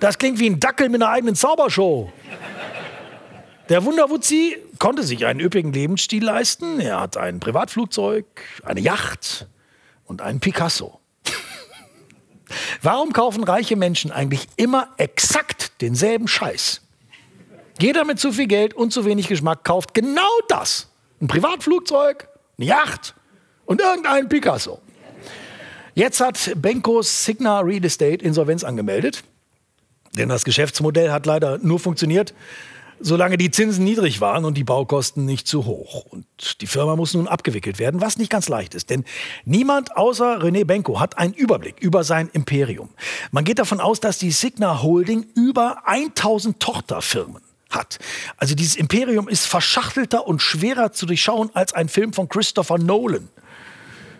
Das 0.00 0.16
klingt 0.16 0.38
wie 0.38 0.48
ein 0.48 0.58
Dackel 0.58 0.88
mit 0.88 1.02
einer 1.02 1.12
eigenen 1.12 1.34
Zaubershow. 1.34 2.10
Der 3.68 3.84
Wunderwutzi 3.84 4.56
konnte 4.78 5.02
sich 5.02 5.26
einen 5.26 5.40
üppigen 5.40 5.74
Lebensstil 5.74 6.24
leisten. 6.24 6.80
Er 6.80 6.98
hat 6.98 7.18
ein 7.18 7.40
Privatflugzeug, 7.40 8.24
eine 8.62 8.80
Yacht 8.80 9.48
und 10.06 10.22
einen 10.22 10.40
Picasso. 10.40 10.98
Warum 12.80 13.12
kaufen 13.12 13.44
reiche 13.44 13.76
Menschen 13.76 14.10
eigentlich 14.12 14.46
immer 14.56 14.94
exakt 14.96 15.82
denselben 15.82 16.26
Scheiß? 16.26 16.87
Jeder 17.80 18.04
mit 18.04 18.18
zu 18.18 18.32
viel 18.32 18.48
Geld 18.48 18.74
und 18.74 18.92
zu 18.92 19.04
wenig 19.04 19.28
Geschmack 19.28 19.62
kauft 19.62 19.94
genau 19.94 20.20
das. 20.48 20.88
Ein 21.20 21.28
Privatflugzeug, 21.28 22.28
eine 22.58 22.66
Yacht 22.66 23.14
und 23.66 23.80
irgendein 23.80 24.28
Picasso. 24.28 24.80
Jetzt 25.94 26.20
hat 26.20 26.52
Benkos 26.56 27.24
Signa 27.24 27.60
Real 27.60 27.84
Estate 27.84 28.24
Insolvenz 28.24 28.64
angemeldet. 28.64 29.22
Denn 30.16 30.28
das 30.28 30.44
Geschäftsmodell 30.44 31.12
hat 31.12 31.26
leider 31.26 31.58
nur 31.58 31.78
funktioniert, 31.78 32.34
solange 32.98 33.36
die 33.36 33.52
Zinsen 33.52 33.84
niedrig 33.84 34.20
waren 34.20 34.44
und 34.44 34.54
die 34.56 34.64
Baukosten 34.64 35.24
nicht 35.24 35.46
zu 35.46 35.64
hoch. 35.64 36.04
Und 36.06 36.60
die 36.60 36.66
Firma 36.66 36.96
muss 36.96 37.14
nun 37.14 37.28
abgewickelt 37.28 37.78
werden, 37.78 38.00
was 38.00 38.16
nicht 38.18 38.30
ganz 38.30 38.48
leicht 38.48 38.74
ist. 38.74 38.90
Denn 38.90 39.04
niemand 39.44 39.96
außer 39.96 40.38
René 40.42 40.64
Benko 40.64 40.98
hat 40.98 41.16
einen 41.16 41.34
Überblick 41.34 41.78
über 41.80 42.02
sein 42.02 42.28
Imperium. 42.32 42.88
Man 43.30 43.44
geht 43.44 43.60
davon 43.60 43.78
aus, 43.78 44.00
dass 44.00 44.18
die 44.18 44.32
Signa 44.32 44.82
Holding 44.82 45.26
über 45.36 45.86
1000 45.86 46.58
Tochterfirmen 46.58 47.47
hat. 47.70 47.98
Also 48.36 48.54
dieses 48.54 48.76
Imperium 48.76 49.28
ist 49.28 49.46
verschachtelter 49.46 50.26
und 50.26 50.42
schwerer 50.42 50.92
zu 50.92 51.06
durchschauen 51.06 51.50
als 51.54 51.72
ein 51.72 51.88
Film 51.88 52.12
von 52.12 52.28
Christopher 52.28 52.78
Nolan. 52.78 53.28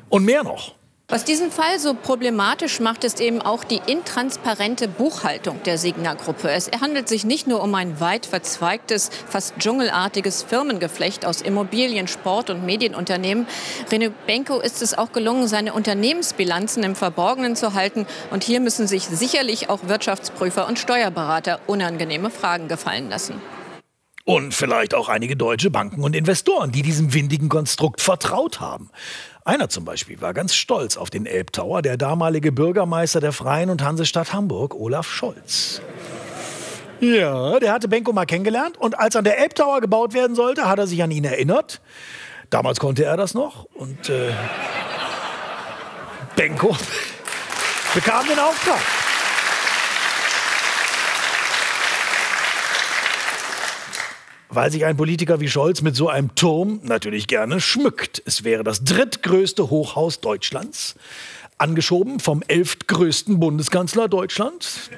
Und 0.09 0.25
mehr 0.25 0.43
noch. 0.43 0.78
Was 1.11 1.25
diesen 1.25 1.51
Fall 1.51 1.79
so 1.79 1.95
problematisch 1.95 2.81
macht, 2.81 3.03
ist 3.03 3.23
eben 3.23 3.41
auch 3.41 3.65
die 3.65 3.81
intransparente 3.87 4.89
Buchhaltung 4.89 5.59
der 5.63 5.79
Signa-Gruppe. 5.79 6.51
Es 6.51 6.71
handelt 6.83 7.09
sich 7.09 7.25
nicht 7.25 7.47
nur 7.47 7.63
um 7.63 7.75
ein 7.75 7.99
weit 7.99 8.27
verzweigtes, 8.27 9.09
fast 9.27 9.55
dschungelartiges 9.59 10.43
Firmengeflecht 10.43 11.25
aus 11.25 11.41
Immobilien, 11.41 12.09
Sport 12.09 12.51
und 12.51 12.67
Medienunternehmen. 12.67 13.47
René 13.91 14.13
Benko 14.27 14.61
ist 14.61 14.83
es 14.83 14.99
auch 14.99 15.13
gelungen, 15.13 15.49
seine 15.49 15.73
Unternehmensbilanzen 15.73 16.83
im 16.83 16.95
Verborgenen 16.95 17.57
zu 17.57 17.73
halten. 17.73 18.07
Und 18.31 18.45
hier 18.45 18.61
müssen 18.61 18.87
sich 18.87 19.05
sicherlich 19.05 19.71
auch 19.71 19.89
Wirtschaftsprüfer 19.89 20.69
und 20.69 20.79
Steuerberater 20.79 21.59
unangenehme 21.67 22.29
Fragen 22.29 22.69
gefallen 22.69 23.09
lassen. 23.09 23.41
Und 24.29 24.53
vielleicht 24.53 24.95
auch 24.95 25.09
einige 25.09 25.37
deutsche 25.37 25.71
Banken 25.71 26.05
und 26.05 26.15
Investoren, 26.15 26.71
die 26.71 26.83
diesem 26.83 27.15
windigen 27.15 27.49
Konstrukt 27.49 28.03
vertraut 28.03 28.61
haben. 28.61 28.91
Einer 29.47 29.71
zum 29.71 29.87
Beispiel 29.87 30.21
war 30.21 30.35
ganz 30.35 30.55
stolz 30.55 30.99
auf 30.99 31.09
den 31.09 31.25
Elbtower, 31.25 31.81
der 31.81 31.97
damalige 31.97 32.53
Bürgermeister 32.53 33.21
der 33.21 33.33
Freien 33.33 33.71
und 33.71 33.83
Hansestadt 33.83 34.35
Hamburg, 34.35 34.75
Olaf 34.75 35.09
Scholz. 35.09 35.81
Ja, 37.01 37.59
der 37.59 37.73
hatte 37.73 37.89
Benko 37.89 38.13
mal 38.13 38.27
kennengelernt 38.27 38.77
und 38.77 38.99
als 38.99 39.17
an 39.17 39.25
der 39.25 39.39
Elbtower 39.39 39.81
gebaut 39.81 40.13
werden 40.13 40.37
sollte, 40.37 40.69
hat 40.69 40.79
er 40.79 40.87
sich 40.87 41.03
an 41.03 41.11
ihn 41.11 41.25
erinnert. 41.25 41.81
Damals 42.51 42.81
konnte 42.81 43.07
er 43.07 43.17
das 43.17 43.33
noch 43.33 43.65
und 43.65 44.11
äh, 44.11 44.35
Benko 46.37 46.77
bekam 47.95 48.27
den 48.29 48.39
Auftrag. 48.39 49.08
Weil 54.51 54.71
sich 54.71 54.85
ein 54.85 54.97
Politiker 54.97 55.41
wie 55.41 55.49
Scholz 55.49 55.83
mit 55.83 55.95
so 55.97 56.09
einem 56.09 56.35
Turm 56.35 56.81
natürlich 56.83 57.27
gerne 57.27 57.61
schmückt. 57.61 58.23
Es 58.25 58.45
wäre 58.45 58.65
das 58.65 58.85
drittgrößte 58.85 59.71
Hochhaus 59.71 60.21
Deutschlands, 60.21 60.95
angeschoben 61.59 62.21
vom 62.21 62.43
elftgrößten 62.47 63.39
Bundeskanzler 63.41 64.09
Deutschlands. 64.09 64.91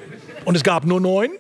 Und 0.45 0.57
es 0.57 0.63
gab 0.63 0.85
nur 0.85 1.01
neun. 1.01 1.31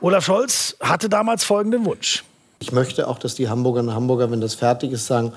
Olaf 0.00 0.24
Scholz 0.24 0.76
hatte 0.80 1.08
damals 1.08 1.44
folgenden 1.44 1.84
Wunsch. 1.84 2.24
Ich 2.60 2.72
möchte 2.72 3.08
auch, 3.08 3.18
dass 3.18 3.34
die 3.34 3.48
Hamburgerinnen 3.48 3.90
und 3.90 3.94
Hamburger, 3.94 4.30
wenn 4.30 4.40
das 4.40 4.54
fertig 4.54 4.92
ist, 4.92 5.06
sagen, 5.06 5.32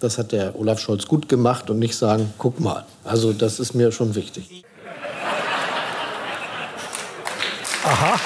das 0.00 0.18
hat 0.18 0.32
der 0.32 0.58
Olaf 0.58 0.80
Scholz 0.80 1.06
gut 1.06 1.28
gemacht 1.28 1.70
und 1.70 1.78
nicht 1.78 1.96
sagen, 1.96 2.32
guck 2.38 2.60
mal. 2.60 2.86
Also 3.04 3.32
das 3.32 3.60
ist 3.60 3.74
mir 3.74 3.92
schon 3.92 4.14
wichtig. 4.14 4.64
Aha. 7.84 8.20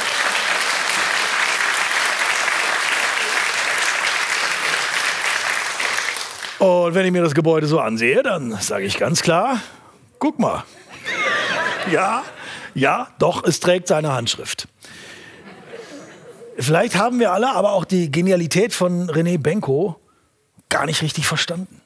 Und 6.62 6.94
wenn 6.94 7.04
ich 7.04 7.10
mir 7.10 7.22
das 7.22 7.34
Gebäude 7.34 7.66
so 7.66 7.80
ansehe, 7.80 8.22
dann 8.22 8.52
sage 8.60 8.84
ich 8.84 8.96
ganz 8.96 9.20
klar, 9.20 9.58
guck 10.20 10.38
mal. 10.38 10.62
Ja, 11.90 12.22
ja, 12.72 13.08
doch, 13.18 13.42
es 13.42 13.58
trägt 13.58 13.88
seine 13.88 14.12
Handschrift. 14.12 14.68
Vielleicht 16.56 16.94
haben 16.94 17.18
wir 17.18 17.32
alle 17.32 17.50
aber 17.50 17.72
auch 17.72 17.84
die 17.84 18.12
Genialität 18.12 18.72
von 18.72 19.10
René 19.10 19.38
Benko 19.38 19.96
gar 20.68 20.86
nicht 20.86 21.02
richtig 21.02 21.26
verstanden. 21.26 21.80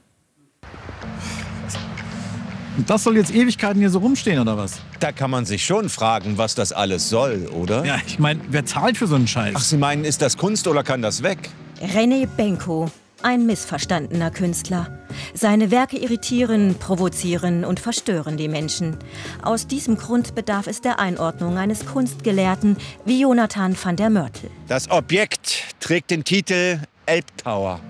Das 2.86 3.04
soll 3.04 3.16
jetzt 3.16 3.34
Ewigkeiten 3.34 3.80
hier 3.80 3.88
so 3.88 4.00
rumstehen, 4.00 4.38
oder 4.38 4.58
was? 4.58 4.82
Da 5.00 5.10
kann 5.10 5.30
man 5.30 5.46
sich 5.46 5.64
schon 5.64 5.88
fragen, 5.88 6.36
was 6.36 6.54
das 6.54 6.74
alles 6.74 7.08
soll, 7.08 7.46
oder? 7.46 7.82
Ja, 7.86 7.96
ich 8.06 8.18
meine, 8.18 8.40
wer 8.50 8.66
zahlt 8.66 8.98
für 8.98 9.06
so 9.06 9.14
einen 9.14 9.26
Scheiß? 9.26 9.54
Ach, 9.56 9.62
Sie 9.62 9.78
meinen, 9.78 10.04
ist 10.04 10.20
das 10.20 10.36
Kunst 10.36 10.68
oder 10.68 10.82
kann 10.82 11.00
das 11.00 11.22
weg? 11.22 11.48
René 11.80 12.26
Benko, 12.26 12.90
ein 13.22 13.46
missverstandener 13.46 14.30
Künstler. 14.30 14.98
Seine 15.34 15.70
Werke 15.70 15.96
irritieren, 15.98 16.76
provozieren 16.78 17.64
und 17.64 17.80
verstören 17.80 18.36
die 18.36 18.48
Menschen. 18.48 18.96
Aus 19.42 19.66
diesem 19.66 19.96
Grund 19.96 20.34
bedarf 20.34 20.66
es 20.66 20.80
der 20.80 20.98
Einordnung 20.98 21.58
eines 21.58 21.86
Kunstgelehrten 21.86 22.76
wie 23.04 23.20
Jonathan 23.20 23.76
van 23.80 23.96
der 23.96 24.10
Mörtel. 24.10 24.50
Das 24.68 24.90
Objekt 24.90 25.64
trägt 25.80 26.10
den 26.10 26.24
Titel 26.24 26.80
Elbtower, 27.06 27.80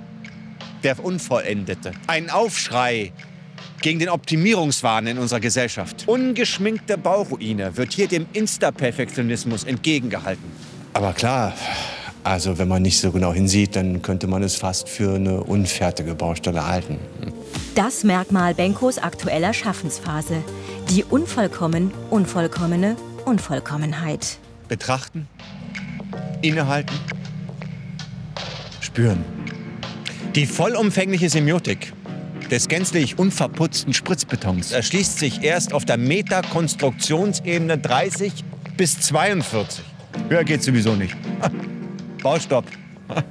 der 0.83 1.03
Unvollendete. 1.05 1.93
Ein 2.07 2.31
Aufschrei 2.31 3.13
gegen 3.83 3.99
den 3.99 4.09
Optimierungswahn 4.09 5.07
in 5.07 5.19
unserer 5.19 5.41
Gesellschaft. 5.41 6.05
Ungeschminkte 6.07 6.99
Bauruine 6.99 7.77
wird 7.77 7.93
hier 7.93 8.09
dem 8.09 8.27
Insta-Perfektionismus 8.33 9.65
entgegengehalten. 9.65 10.45
Aber 10.93 11.13
klar, 11.13 11.53
also 12.27 12.59
wenn 12.59 12.67
man 12.67 12.83
nicht 12.83 12.99
so 12.99 13.13
genau 13.13 13.33
hinsieht, 13.33 13.77
dann 13.77 14.03
könnte 14.03 14.27
man 14.27 14.43
es 14.43 14.57
fast 14.57 14.89
für 14.89 15.15
eine 15.15 15.45
unfertige 15.45 16.17
Baustelle 16.17 16.67
halten. 16.67 16.99
Das 17.77 18.03
Merkmal 18.03 18.53
Benkos 18.53 18.99
aktueller 18.99 19.53
Schaffensphase. 19.53 20.43
Die 20.91 21.05
unvollkommen, 21.05 21.93
unvollkommene 22.11 22.97
Unvollkommenheit. 23.25 24.39
Betrachten, 24.69 25.29
innehalten, 26.43 26.97
spüren. 28.81 29.25
Die 30.35 30.47
vollumfängliche 30.47 31.31
Semiotik 31.31 31.93
des 32.51 32.67
gänzlich 32.67 33.19
unverputzten 33.19 33.95
Spritzbetons 33.95 34.73
erschließt 34.73 35.21
sich 35.21 35.43
erst 35.43 35.73
auf 35.73 35.85
der 35.85 35.97
Metakonstruktionsebene 35.97 37.79
30 37.79 38.33
bis 38.77 39.01
42. 39.01 39.85
Höher 40.29 40.45
geht 40.45 40.65
sowieso 40.65 40.95
nicht. 40.95 41.17
Baustopp. 42.27 42.65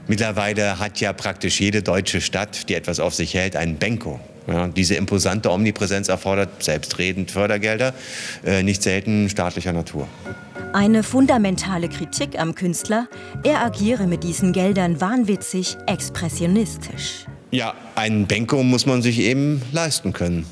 Mittlerweile 0.07 0.79
hat 0.79 1.01
ja 1.01 1.11
praktisch 1.11 1.59
jede 1.59 1.81
deutsche 1.81 2.21
Stadt, 2.21 2.69
die 2.69 2.75
etwas 2.75 3.01
auf 3.01 3.13
sich 3.13 3.33
hält, 3.33 3.57
einen 3.57 3.75
Benko. 3.75 4.21
Ja, 4.47 4.69
diese 4.69 4.95
imposante 4.95 5.51
Omnipräsenz 5.51 6.07
erfordert 6.07 6.63
selbstredend 6.63 7.29
Fördergelder, 7.29 7.93
äh, 8.45 8.63
nicht 8.63 8.81
selten 8.81 9.27
staatlicher 9.27 9.73
Natur. 9.73 10.07
Eine 10.71 11.03
fundamentale 11.03 11.89
Kritik 11.89 12.39
am 12.39 12.55
Künstler, 12.55 13.09
er 13.43 13.65
agiere 13.65 14.07
mit 14.07 14.23
diesen 14.23 14.53
Geldern 14.53 15.01
wahnwitzig, 15.01 15.75
expressionistisch. 15.87 17.25
Ja, 17.51 17.73
einen 17.95 18.27
Benko 18.27 18.63
muss 18.63 18.85
man 18.85 19.01
sich 19.01 19.19
eben 19.19 19.61
leisten 19.73 20.13
können. 20.13 20.45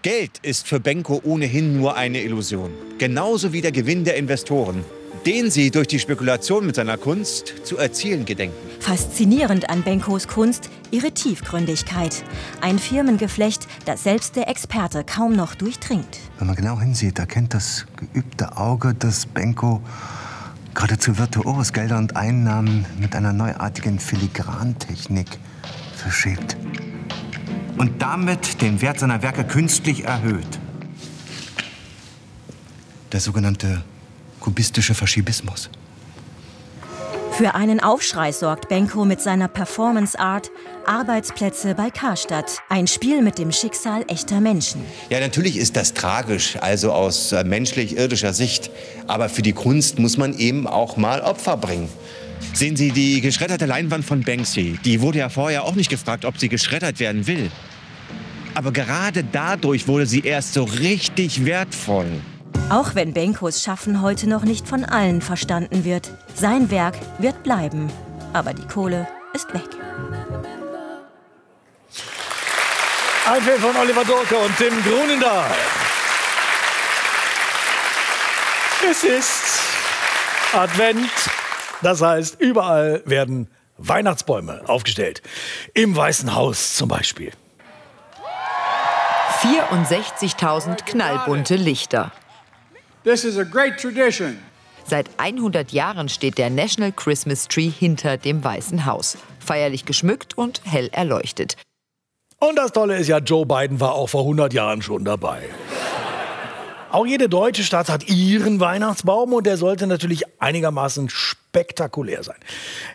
Geld 0.00 0.38
ist 0.40 0.66
für 0.66 0.80
Benko 0.80 1.20
ohnehin 1.22 1.76
nur 1.76 1.96
eine 1.96 2.22
Illusion. 2.22 2.70
Genauso 2.96 3.52
wie 3.52 3.60
der 3.60 3.72
Gewinn 3.72 4.04
der 4.04 4.16
Investoren 4.16 4.86
den 5.26 5.50
sie 5.50 5.70
durch 5.70 5.88
die 5.88 5.98
Spekulation 5.98 6.66
mit 6.66 6.76
seiner 6.76 6.96
Kunst 6.96 7.54
zu 7.64 7.76
erzielen 7.76 8.24
gedenken. 8.24 8.56
Faszinierend 8.80 9.68
an 9.68 9.82
Benkos 9.82 10.28
Kunst 10.28 10.70
ihre 10.90 11.12
Tiefgründigkeit. 11.12 12.24
Ein 12.60 12.78
Firmengeflecht, 12.78 13.66
das 13.84 14.02
selbst 14.02 14.36
der 14.36 14.48
Experte 14.48 15.04
kaum 15.04 15.34
noch 15.34 15.54
durchdringt. 15.54 16.18
Wenn 16.38 16.46
man 16.46 16.56
genau 16.56 16.80
hinsieht, 16.80 17.18
erkennt 17.18 17.54
das 17.54 17.86
geübte 17.96 18.56
Auge, 18.56 18.94
dass 18.94 19.26
Benko 19.26 19.82
geradezu 20.74 21.18
virtuos 21.18 21.72
Gelder 21.72 21.98
und 21.98 22.16
Einnahmen 22.16 22.86
mit 22.98 23.14
einer 23.14 23.32
neuartigen 23.32 23.98
Filigrantechnik 23.98 25.38
verschiebt. 25.94 26.56
Und 27.76 28.00
damit 28.00 28.62
den 28.62 28.80
Wert 28.80 29.00
seiner 29.00 29.22
Werke 29.22 29.44
künstlich 29.44 30.04
erhöht. 30.04 30.58
Der 33.12 33.20
sogenannte 33.20 33.82
kubistische 34.40 34.94
Faschibismus. 34.94 35.70
Für 37.32 37.54
einen 37.54 37.80
Aufschrei 37.80 38.32
sorgt 38.32 38.68
Benko 38.68 39.06
mit 39.06 39.22
seiner 39.22 39.48
Performance 39.48 40.18
Art 40.18 40.50
Arbeitsplätze 40.84 41.74
bei 41.74 41.88
Karstadt. 41.88 42.58
Ein 42.68 42.86
Spiel 42.86 43.22
mit 43.22 43.38
dem 43.38 43.50
Schicksal 43.50 44.04
echter 44.08 44.40
Menschen. 44.40 44.82
Ja, 45.08 45.20
natürlich 45.20 45.56
ist 45.56 45.74
das 45.76 45.94
tragisch, 45.94 46.56
also 46.60 46.92
aus 46.92 47.32
äh, 47.32 47.42
menschlich-irdischer 47.44 48.34
Sicht. 48.34 48.70
Aber 49.06 49.30
für 49.30 49.40
die 49.40 49.52
Kunst 49.52 49.98
muss 49.98 50.18
man 50.18 50.36
eben 50.36 50.66
auch 50.66 50.98
mal 50.98 51.22
Opfer 51.22 51.56
bringen. 51.56 51.88
Sehen 52.52 52.76
Sie, 52.76 52.90
die 52.90 53.20
geschredderte 53.22 53.66
Leinwand 53.66 54.04
von 54.04 54.22
Banksy, 54.22 54.78
die 54.84 55.00
wurde 55.00 55.20
ja 55.20 55.28
vorher 55.28 55.64
auch 55.64 55.74
nicht 55.74 55.88
gefragt, 55.88 56.24
ob 56.24 56.38
sie 56.38 56.48
geschreddert 56.48 57.00
werden 57.00 57.26
will. 57.26 57.50
Aber 58.54 58.72
gerade 58.72 59.24
dadurch 59.24 59.88
wurde 59.88 60.06
sie 60.06 60.20
erst 60.20 60.54
so 60.54 60.64
richtig 60.64 61.44
wertvoll. 61.46 62.20
Auch 62.68 62.94
wenn 62.94 63.12
Benkos 63.12 63.62
Schaffen 63.62 64.00
heute 64.00 64.28
noch 64.28 64.42
nicht 64.44 64.68
von 64.68 64.84
allen 64.84 65.20
verstanden 65.20 65.84
wird, 65.84 66.10
sein 66.34 66.70
Werk 66.70 66.96
wird 67.18 67.42
bleiben. 67.42 67.90
Aber 68.32 68.54
die 68.54 68.66
Kohle 68.66 69.08
ist 69.32 69.52
weg. 69.52 69.68
Ein 73.26 73.42
Film 73.42 73.60
von 73.60 73.76
Oliver 73.76 74.04
Dorke 74.04 74.36
und 74.36 74.56
Tim 74.56 74.72
Grunendahl. 74.82 75.50
Es 78.90 79.04
ist 79.04 79.60
Advent. 80.52 81.10
Das 81.82 82.00
heißt, 82.02 82.40
überall 82.40 83.02
werden 83.04 83.48
Weihnachtsbäume 83.78 84.62
aufgestellt. 84.66 85.22
Im 85.74 85.94
Weißen 85.96 86.34
Haus 86.34 86.76
zum 86.76 86.88
Beispiel. 86.88 87.32
64.000 89.42 90.84
knallbunte 90.84 91.56
Lichter. 91.56 92.12
This 93.02 93.24
is 93.24 93.38
a 93.38 93.44
great 93.44 93.78
tradition. 93.78 94.38
Seit 94.84 95.08
100 95.16 95.72
Jahren 95.72 96.10
steht 96.10 96.36
der 96.36 96.50
National 96.50 96.92
Christmas 96.92 97.48
Tree 97.48 97.70
hinter 97.70 98.18
dem 98.18 98.44
Weißen 98.44 98.84
Haus. 98.84 99.16
Feierlich 99.38 99.86
geschmückt 99.86 100.36
und 100.36 100.60
hell 100.64 100.90
erleuchtet. 100.92 101.56
Und 102.38 102.56
das 102.56 102.72
Tolle 102.72 102.98
ist 102.98 103.08
ja, 103.08 103.16
Joe 103.16 103.46
Biden 103.46 103.80
war 103.80 103.94
auch 103.94 104.08
vor 104.08 104.20
100 104.22 104.52
Jahren 104.52 104.82
schon 104.82 105.06
dabei. 105.06 105.48
Auch 106.90 107.06
jede 107.06 107.30
deutsche 107.30 107.62
Stadt 107.62 107.88
hat 107.88 108.06
ihren 108.10 108.60
Weihnachtsbaum 108.60 109.32
und 109.32 109.46
der 109.46 109.56
sollte 109.56 109.86
natürlich 109.86 110.24
einigermaßen 110.38 111.08
spektakulär 111.08 112.22
sein. 112.22 112.38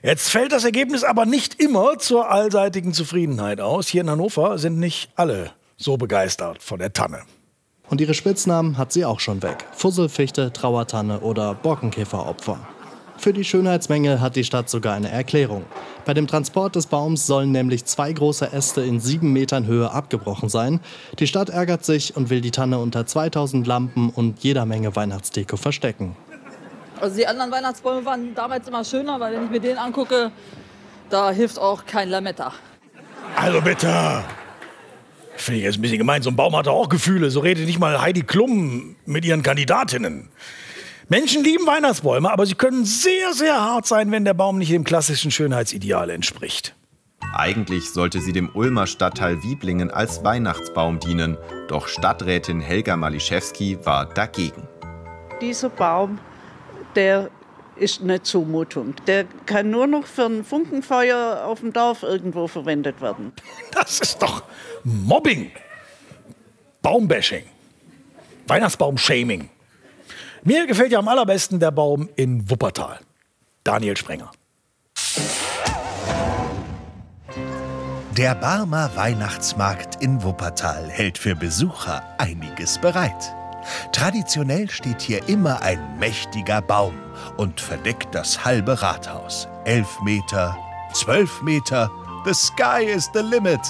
Jetzt 0.04 0.30
fällt 0.30 0.52
das 0.52 0.66
Ergebnis 0.66 1.04
aber 1.04 1.26
nicht 1.26 1.60
immer 1.60 1.98
zur 1.98 2.30
allseitigen 2.30 2.94
Zufriedenheit 2.94 3.60
aus. 3.60 3.88
Hier 3.88 4.02
in 4.02 4.10
Hannover 4.12 4.60
sind 4.60 4.78
nicht 4.78 5.10
alle 5.16 5.52
so 5.78 5.98
begeistert 5.98 6.62
von 6.62 6.78
der 6.78 6.94
Tanne. 6.94 7.24
Und 7.90 8.02
ihre 8.02 8.14
Spitznamen 8.14 8.78
hat 8.78 8.92
sie 8.92 9.06
auch 9.06 9.20
schon 9.20 9.44
weg. 9.44 9.66
Fusselfichte, 9.74 10.52
Trauertanne 10.52 11.20
oder 11.20 11.54
Borkenkäferopfer. 11.54 12.60
Für 13.18 13.32
die 13.32 13.44
Schönheitsmängel 13.44 14.20
hat 14.20 14.36
die 14.36 14.44
Stadt 14.44 14.70
sogar 14.70 14.94
eine 14.94 15.10
Erklärung. 15.10 15.66
Bei 16.04 16.14
dem 16.14 16.28
Transport 16.28 16.76
des 16.76 16.88
Baums 16.88 17.26
sollen 17.26 17.52
nämlich 17.52 17.86
zwei 17.86 18.12
große 18.12 18.52
Äste 18.52 18.82
in 18.82 19.00
sieben 19.00 19.34
Metern 19.34 19.66
Höhe 19.66 19.90
abgebrochen 19.92 20.50
sein. 20.50 20.80
Die 21.20 21.28
Stadt 21.28 21.50
ärgert 21.50 21.86
sich 21.86 22.16
und 22.16 22.30
will 22.30 22.42
die 22.42 22.52
Tanne 22.52 22.80
unter 22.80 23.06
2000 23.06 23.66
Lampen 23.66 24.10
und 24.10 24.44
jeder 24.44 24.66
Menge 24.66 24.96
Weihnachtsdeko 24.96 25.58
verstecken. 25.58 26.16
Also 27.00 27.18
die 27.18 27.28
anderen 27.28 27.52
Weihnachtsbäume 27.52 28.06
waren 28.06 28.36
damals 28.36 28.68
immer 28.68 28.84
schöner, 28.84 29.20
weil 29.20 29.34
wenn 29.34 29.46
ich 29.46 29.50
mir 29.50 29.60
den 29.60 29.78
angucke, 29.78 30.32
da 31.10 31.32
hilft 31.32 31.60
auch 31.60 31.86
kein 31.86 32.10
Lametta. 32.10 32.54
Also 33.36 33.62
bitte. 33.62 34.24
Finde 35.38 35.60
ich 35.60 35.66
jetzt 35.66 35.78
ein 35.78 35.82
bisschen 35.82 35.98
gemein. 35.98 36.22
So 36.22 36.30
ein 36.30 36.36
Baum 36.36 36.56
hat 36.56 36.68
auch 36.68 36.90
Gefühle. 36.90 37.30
So 37.30 37.40
redet 37.42 37.66
nicht 37.66 37.80
mal 37.80 38.02
Heidi 38.02 38.22
Klum 38.22 38.96
mit 39.06 39.26
ihren 39.26 39.44
Kandidatinnen. 39.44 40.30
Menschen 41.08 41.44
lieben 41.44 41.68
Weihnachtsbäume, 41.68 42.32
aber 42.32 42.46
sie 42.46 42.56
können 42.56 42.84
sehr, 42.84 43.34
sehr 43.34 43.62
hart 43.62 43.86
sein, 43.86 44.12
wenn 44.12 44.26
der 44.26 44.34
Baum 44.34 44.58
nicht 44.58 44.72
dem 44.72 44.84
klassischen 44.84 45.30
Schönheitsideal 45.30 46.10
entspricht. 46.10 46.76
Eigentlich 47.34 47.92
sollte 47.92 48.22
sie 48.22 48.34
dem 48.34 48.50
Ulmer 48.54 48.88
Stadtteil 48.88 49.44
Wieblingen 49.44 49.92
als 49.92 50.24
Weihnachtsbaum 50.24 51.00
dienen, 51.00 51.38
doch 51.68 51.88
Stadträtin 51.88 52.60
Helga 52.60 52.96
Maliszewski 52.96 53.78
war 53.84 54.06
dagegen. 54.06 54.68
Dieser 55.42 55.70
Baum, 55.70 56.18
der 56.96 57.30
ist 57.78 58.02
eine 58.02 58.22
Zumutung. 58.22 58.96
Der 59.08 59.26
kann 59.46 59.70
nur 59.70 59.88
noch 59.88 60.06
für 60.06 60.26
ein 60.26 60.44
Funkenfeuer 60.44 61.46
auf 61.46 61.60
dem 61.60 61.74
Dorf 61.74 62.04
irgendwo 62.04 62.48
verwendet 62.48 63.02
werden. 63.02 63.34
Das 63.72 64.00
ist 64.00 64.22
doch 64.22 64.44
Mobbing. 64.84 65.52
Baumbashing. 66.82 67.44
Weihnachtsbaum-Shaming. 68.48 69.50
Mir 70.44 70.66
gefällt 70.66 70.92
ja 70.94 71.00
am 71.00 71.08
allerbesten 71.08 71.60
der 71.60 71.72
Baum 71.72 72.08
in 72.16 72.50
Wuppertal. 72.50 73.00
Daniel 73.64 73.98
Sprenger. 73.98 74.32
Der 78.18 78.34
Barmer 78.36 78.96
Weihnachtsmarkt 78.96 80.02
in 80.02 80.24
Wuppertal 80.24 80.88
hält 80.90 81.18
für 81.18 81.36
Besucher 81.36 82.02
einiges 82.18 82.80
bereit. 82.80 83.36
Traditionell 83.92 84.70
steht 84.70 85.02
hier 85.02 85.28
immer 85.28 85.62
ein 85.62 85.80
mächtiger 86.00 86.62
Baum 86.62 86.94
und 87.38 87.60
verdeckt 87.60 88.14
das 88.14 88.44
halbe 88.46 88.82
Rathaus. 88.82 89.48
Elf 89.66 89.88
Meter, 90.04 90.58
zwölf 90.94 91.42
Meter, 91.42 91.90
the 92.26 92.34
sky 92.34 92.84
is 92.84 93.10
the 93.14 93.22
limit. 93.22 93.62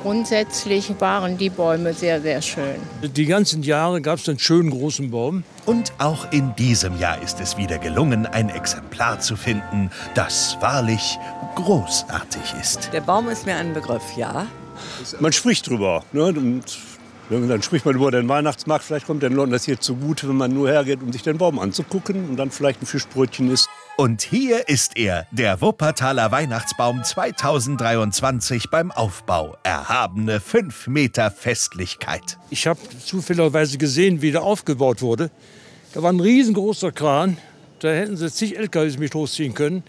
Grundsätzlich 0.00 0.92
waren 1.00 1.36
die 1.36 1.50
Bäume 1.50 1.92
sehr, 1.92 2.20
sehr 2.20 2.40
schön. 2.40 2.76
Die 3.02 3.26
ganzen 3.26 3.62
Jahre 3.62 4.00
gab 4.00 4.18
es 4.18 4.28
einen 4.28 4.38
schönen 4.38 4.70
großen 4.70 5.10
Baum. 5.10 5.44
Und 5.66 5.92
auch 5.98 6.32
in 6.32 6.56
diesem 6.56 6.98
Jahr 6.98 7.20
ist 7.22 7.40
es 7.40 7.56
wieder 7.56 7.78
gelungen, 7.78 8.26
ein 8.26 8.48
Exemplar 8.48 9.20
zu 9.20 9.36
finden, 9.36 9.90
das 10.14 10.56
wahrlich 10.60 11.18
großartig 11.54 12.54
ist. 12.60 12.90
Der 12.92 13.02
Baum 13.02 13.28
ist 13.28 13.46
mir 13.46 13.54
ein 13.54 13.74
Begriff, 13.74 14.02
ja. 14.16 14.46
Man 15.20 15.32
spricht 15.32 15.68
drüber. 15.68 16.02
Ne? 16.12 16.24
Und 16.24 16.64
dann 17.40 17.62
spricht 17.62 17.84
man 17.84 17.94
über 17.94 18.10
den 18.10 18.28
Weihnachtsmarkt. 18.28 18.84
Vielleicht 18.84 19.06
kommt 19.06 19.22
den 19.22 19.32
Leuten 19.32 19.52
das 19.52 19.64
hier 19.64 19.80
zugute, 19.80 20.28
wenn 20.28 20.36
man 20.36 20.52
nur 20.52 20.68
hergeht, 20.68 21.02
um 21.02 21.12
sich 21.12 21.22
den 21.22 21.38
Baum 21.38 21.58
anzugucken 21.58 22.28
und 22.28 22.36
dann 22.36 22.50
vielleicht 22.50 22.82
ein 22.82 22.86
Fischbrötchen 22.86 23.50
isst. 23.50 23.68
Und 23.96 24.22
hier 24.22 24.68
ist 24.68 24.96
er, 24.96 25.26
der 25.32 25.60
Wuppertaler 25.60 26.32
Weihnachtsbaum 26.32 27.04
2023 27.04 28.70
beim 28.70 28.90
Aufbau. 28.90 29.56
Erhabene 29.62 30.40
5 30.40 30.86
Meter 30.86 31.30
Festlichkeit. 31.30 32.38
Ich 32.50 32.66
habe 32.66 32.80
zufälligerweise 33.04 33.78
gesehen, 33.78 34.22
wie 34.22 34.32
der 34.32 34.42
aufgebaut 34.42 35.02
wurde. 35.02 35.30
Da 35.92 36.02
war 36.02 36.12
ein 36.12 36.20
riesengroßer 36.20 36.92
Kran. 36.92 37.36
Da 37.80 37.88
hätten 37.88 38.16
sie 38.16 38.30
zig 38.30 38.56
LKWs 38.56 38.98
mit 38.98 39.14
hochziehen 39.14 39.54
können. 39.54 39.82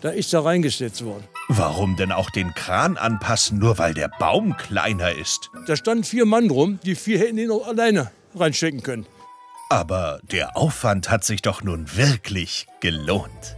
Da 0.00 0.10
ist 0.10 0.32
er 0.32 0.44
reingesetzt 0.44 1.04
worden. 1.04 1.24
Warum 1.50 1.96
denn 1.96 2.12
auch 2.12 2.28
den 2.28 2.52
Kran 2.52 2.98
anpassen, 2.98 3.58
nur 3.58 3.78
weil 3.78 3.94
der 3.94 4.08
Baum 4.18 4.56
kleiner 4.58 5.12
ist? 5.12 5.50
Da 5.66 5.76
standen 5.76 6.04
vier 6.04 6.26
Mann 6.26 6.50
rum, 6.50 6.78
die 6.84 6.94
vier 6.94 7.18
hätten 7.18 7.38
ihn 7.38 7.50
auch 7.50 7.66
alleine 7.66 8.10
reinstecken 8.34 8.82
können. 8.82 9.06
Aber 9.70 10.20
der 10.30 10.56
Aufwand 10.56 11.10
hat 11.10 11.24
sich 11.24 11.40
doch 11.40 11.62
nun 11.62 11.96
wirklich 11.96 12.66
gelohnt. 12.80 13.57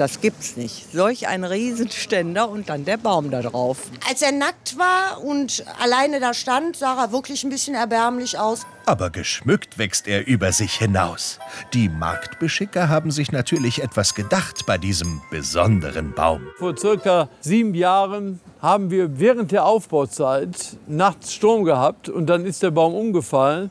Das 0.00 0.22
gibt's 0.22 0.56
nicht. 0.56 0.90
Solch 0.94 1.28
ein 1.28 1.44
Riesenständer 1.44 2.48
und 2.48 2.70
dann 2.70 2.86
der 2.86 2.96
Baum 2.96 3.30
da 3.30 3.42
drauf. 3.42 3.76
Als 4.08 4.22
er 4.22 4.32
nackt 4.32 4.78
war 4.78 5.22
und 5.22 5.62
alleine 5.78 6.20
da 6.20 6.32
stand, 6.32 6.76
sah 6.76 7.04
er 7.04 7.12
wirklich 7.12 7.44
ein 7.44 7.50
bisschen 7.50 7.74
erbärmlich 7.74 8.38
aus. 8.38 8.64
Aber 8.86 9.10
geschmückt 9.10 9.76
wächst 9.76 10.08
er 10.08 10.26
über 10.26 10.52
sich 10.52 10.72
hinaus. 10.72 11.38
Die 11.74 11.90
Marktbeschicker 11.90 12.88
haben 12.88 13.10
sich 13.10 13.30
natürlich 13.30 13.82
etwas 13.82 14.14
gedacht 14.14 14.64
bei 14.64 14.78
diesem 14.78 15.20
besonderen 15.30 16.14
Baum. 16.14 16.46
Vor 16.56 16.78
circa 16.78 17.28
sieben 17.40 17.74
Jahren 17.74 18.40
haben 18.62 18.90
wir 18.90 19.20
während 19.20 19.52
der 19.52 19.66
Aufbauzeit 19.66 20.78
nachts 20.86 21.34
Sturm 21.34 21.64
gehabt 21.64 22.08
und 22.08 22.24
dann 22.24 22.46
ist 22.46 22.62
der 22.62 22.70
Baum 22.70 22.94
umgefallen. 22.94 23.70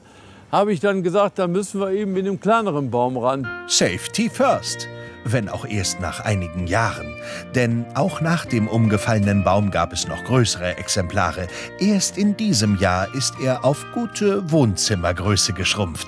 Habe 0.52 0.74
ich 0.74 0.80
dann 0.80 1.02
gesagt, 1.02 1.40
da 1.40 1.48
müssen 1.48 1.82
wir 1.82 1.90
eben 1.90 2.14
mit 2.14 2.28
einem 2.28 2.40
kleineren 2.40 2.92
Baum 2.92 3.18
ran. 3.18 3.48
Safety 3.68 4.30
first 4.30 4.88
wenn 5.24 5.50
auch 5.50 5.66
erst 5.66 6.00
nach 6.00 6.22
einigen 6.22 6.68
Jahren. 6.68 7.14
Denn 7.56 7.86
auch 7.96 8.22
nach 8.22 8.46
dem 8.46 8.68
umgefallenen 8.68 9.44
Baum 9.44 9.72
gab 9.72 9.94
es 9.94 10.08
noch 10.08 10.24
größere 10.24 10.78
Exemplare. 10.78 11.48
Erst 11.80 12.18
in 12.18 12.36
diesem 12.38 12.78
Jahr 12.80 13.14
ist 13.16 13.34
er 13.42 13.66
auf 13.66 13.86
gute 13.94 14.50
Wohnzimmergröße 14.52 15.54
geschrumpft. 15.54 16.08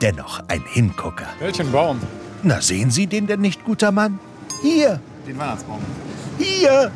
Dennoch 0.00 0.42
ein 0.48 0.64
Hingucker. 0.72 1.26
Welchen 1.40 1.70
Baum? 1.70 2.00
Na, 2.42 2.60
sehen 2.60 2.90
Sie 2.90 3.06
den 3.06 3.26
denn 3.26 3.40
nicht, 3.40 3.64
guter 3.64 3.90
Mann? 3.90 4.18
Hier! 4.62 5.00
Den 5.26 5.38
Weihnachtsbaum. 5.38 5.80
Hier! 6.38 6.90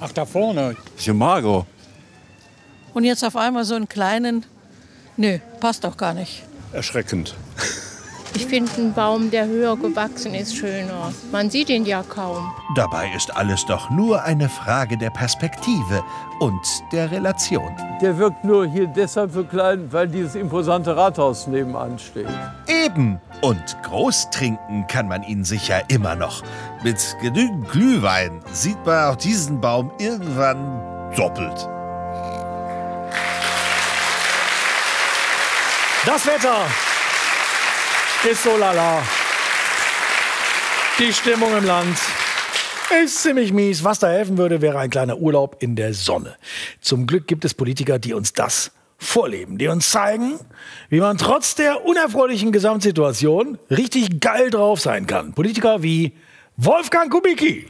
Ach, 0.00 0.12
da 0.12 0.24
vorne. 0.24 0.76
Chimago. 0.96 1.66
Und 2.94 3.04
jetzt 3.04 3.24
auf 3.24 3.36
einmal 3.36 3.64
so 3.64 3.74
einen 3.74 3.88
kleinen. 3.88 4.44
Nö, 5.16 5.38
passt 5.60 5.84
doch 5.84 5.96
gar 5.96 6.14
nicht. 6.14 6.42
Erschreckend. 6.72 7.34
Ich 8.34 8.46
finde 8.46 8.70
einen 8.76 8.92
Baum, 8.92 9.30
der 9.30 9.46
höher 9.46 9.76
gewachsen 9.76 10.34
ist, 10.34 10.56
schöner. 10.56 11.12
Man 11.32 11.50
sieht 11.50 11.70
ihn 11.70 11.84
ja 11.84 12.02
kaum. 12.02 12.52
Dabei 12.74 13.10
ist 13.16 13.34
alles 13.36 13.64
doch 13.66 13.90
nur 13.90 14.22
eine 14.22 14.48
Frage 14.48 14.96
der 14.96 15.10
Perspektive 15.10 16.02
und 16.40 16.60
der 16.92 17.10
Relation. 17.10 17.74
Der 18.00 18.16
wirkt 18.18 18.44
nur 18.44 18.66
hier 18.66 18.86
deshalb 18.86 19.32
so 19.32 19.44
klein, 19.44 19.92
weil 19.92 20.08
dieses 20.08 20.34
imposante 20.34 20.96
Rathaus 20.96 21.46
nebenan 21.46 21.98
steht. 21.98 22.28
Eben. 22.66 23.20
Und 23.40 23.76
groß 23.82 24.30
trinken 24.30 24.86
kann 24.88 25.08
man 25.08 25.22
ihn 25.22 25.44
sicher 25.44 25.82
immer 25.88 26.14
noch. 26.14 26.42
Mit 26.82 27.16
genügend 27.20 27.68
Glühwein 27.70 28.40
sieht 28.52 28.84
man 28.84 29.10
auch 29.10 29.16
diesen 29.16 29.60
Baum 29.60 29.90
irgendwann 29.98 30.80
doppelt. 31.16 31.68
Das 36.06 36.26
Wetter 36.26 36.66
ist 38.24 38.42
so 38.42 38.56
lala. 38.56 39.02
Die 40.98 41.12
Stimmung 41.12 41.56
im 41.56 41.64
Land 41.64 41.96
Ist 43.02 43.22
ziemlich 43.22 43.52
mies. 43.52 43.84
Was 43.84 43.98
da 43.98 44.08
helfen 44.08 44.38
würde, 44.38 44.60
wäre 44.60 44.78
ein 44.78 44.90
kleiner 44.90 45.18
Urlaub 45.18 45.56
in 45.60 45.76
der 45.76 45.94
Sonne. 45.94 46.36
Zum 46.80 47.06
Glück 47.06 47.26
gibt 47.26 47.44
es 47.44 47.54
Politiker, 47.54 47.98
die 47.98 48.14
uns 48.14 48.32
das 48.32 48.72
vorleben, 48.96 49.58
die 49.58 49.68
uns 49.68 49.90
zeigen, 49.90 50.40
wie 50.88 51.00
man 51.00 51.18
trotz 51.18 51.54
der 51.54 51.84
unerfreulichen 51.84 52.50
Gesamtsituation 52.50 53.58
richtig 53.70 54.20
geil 54.20 54.50
drauf 54.50 54.80
sein 54.80 55.06
kann. 55.06 55.34
Politiker 55.34 55.82
wie 55.82 56.12
Wolfgang 56.56 57.12
Kubicki. 57.12 57.66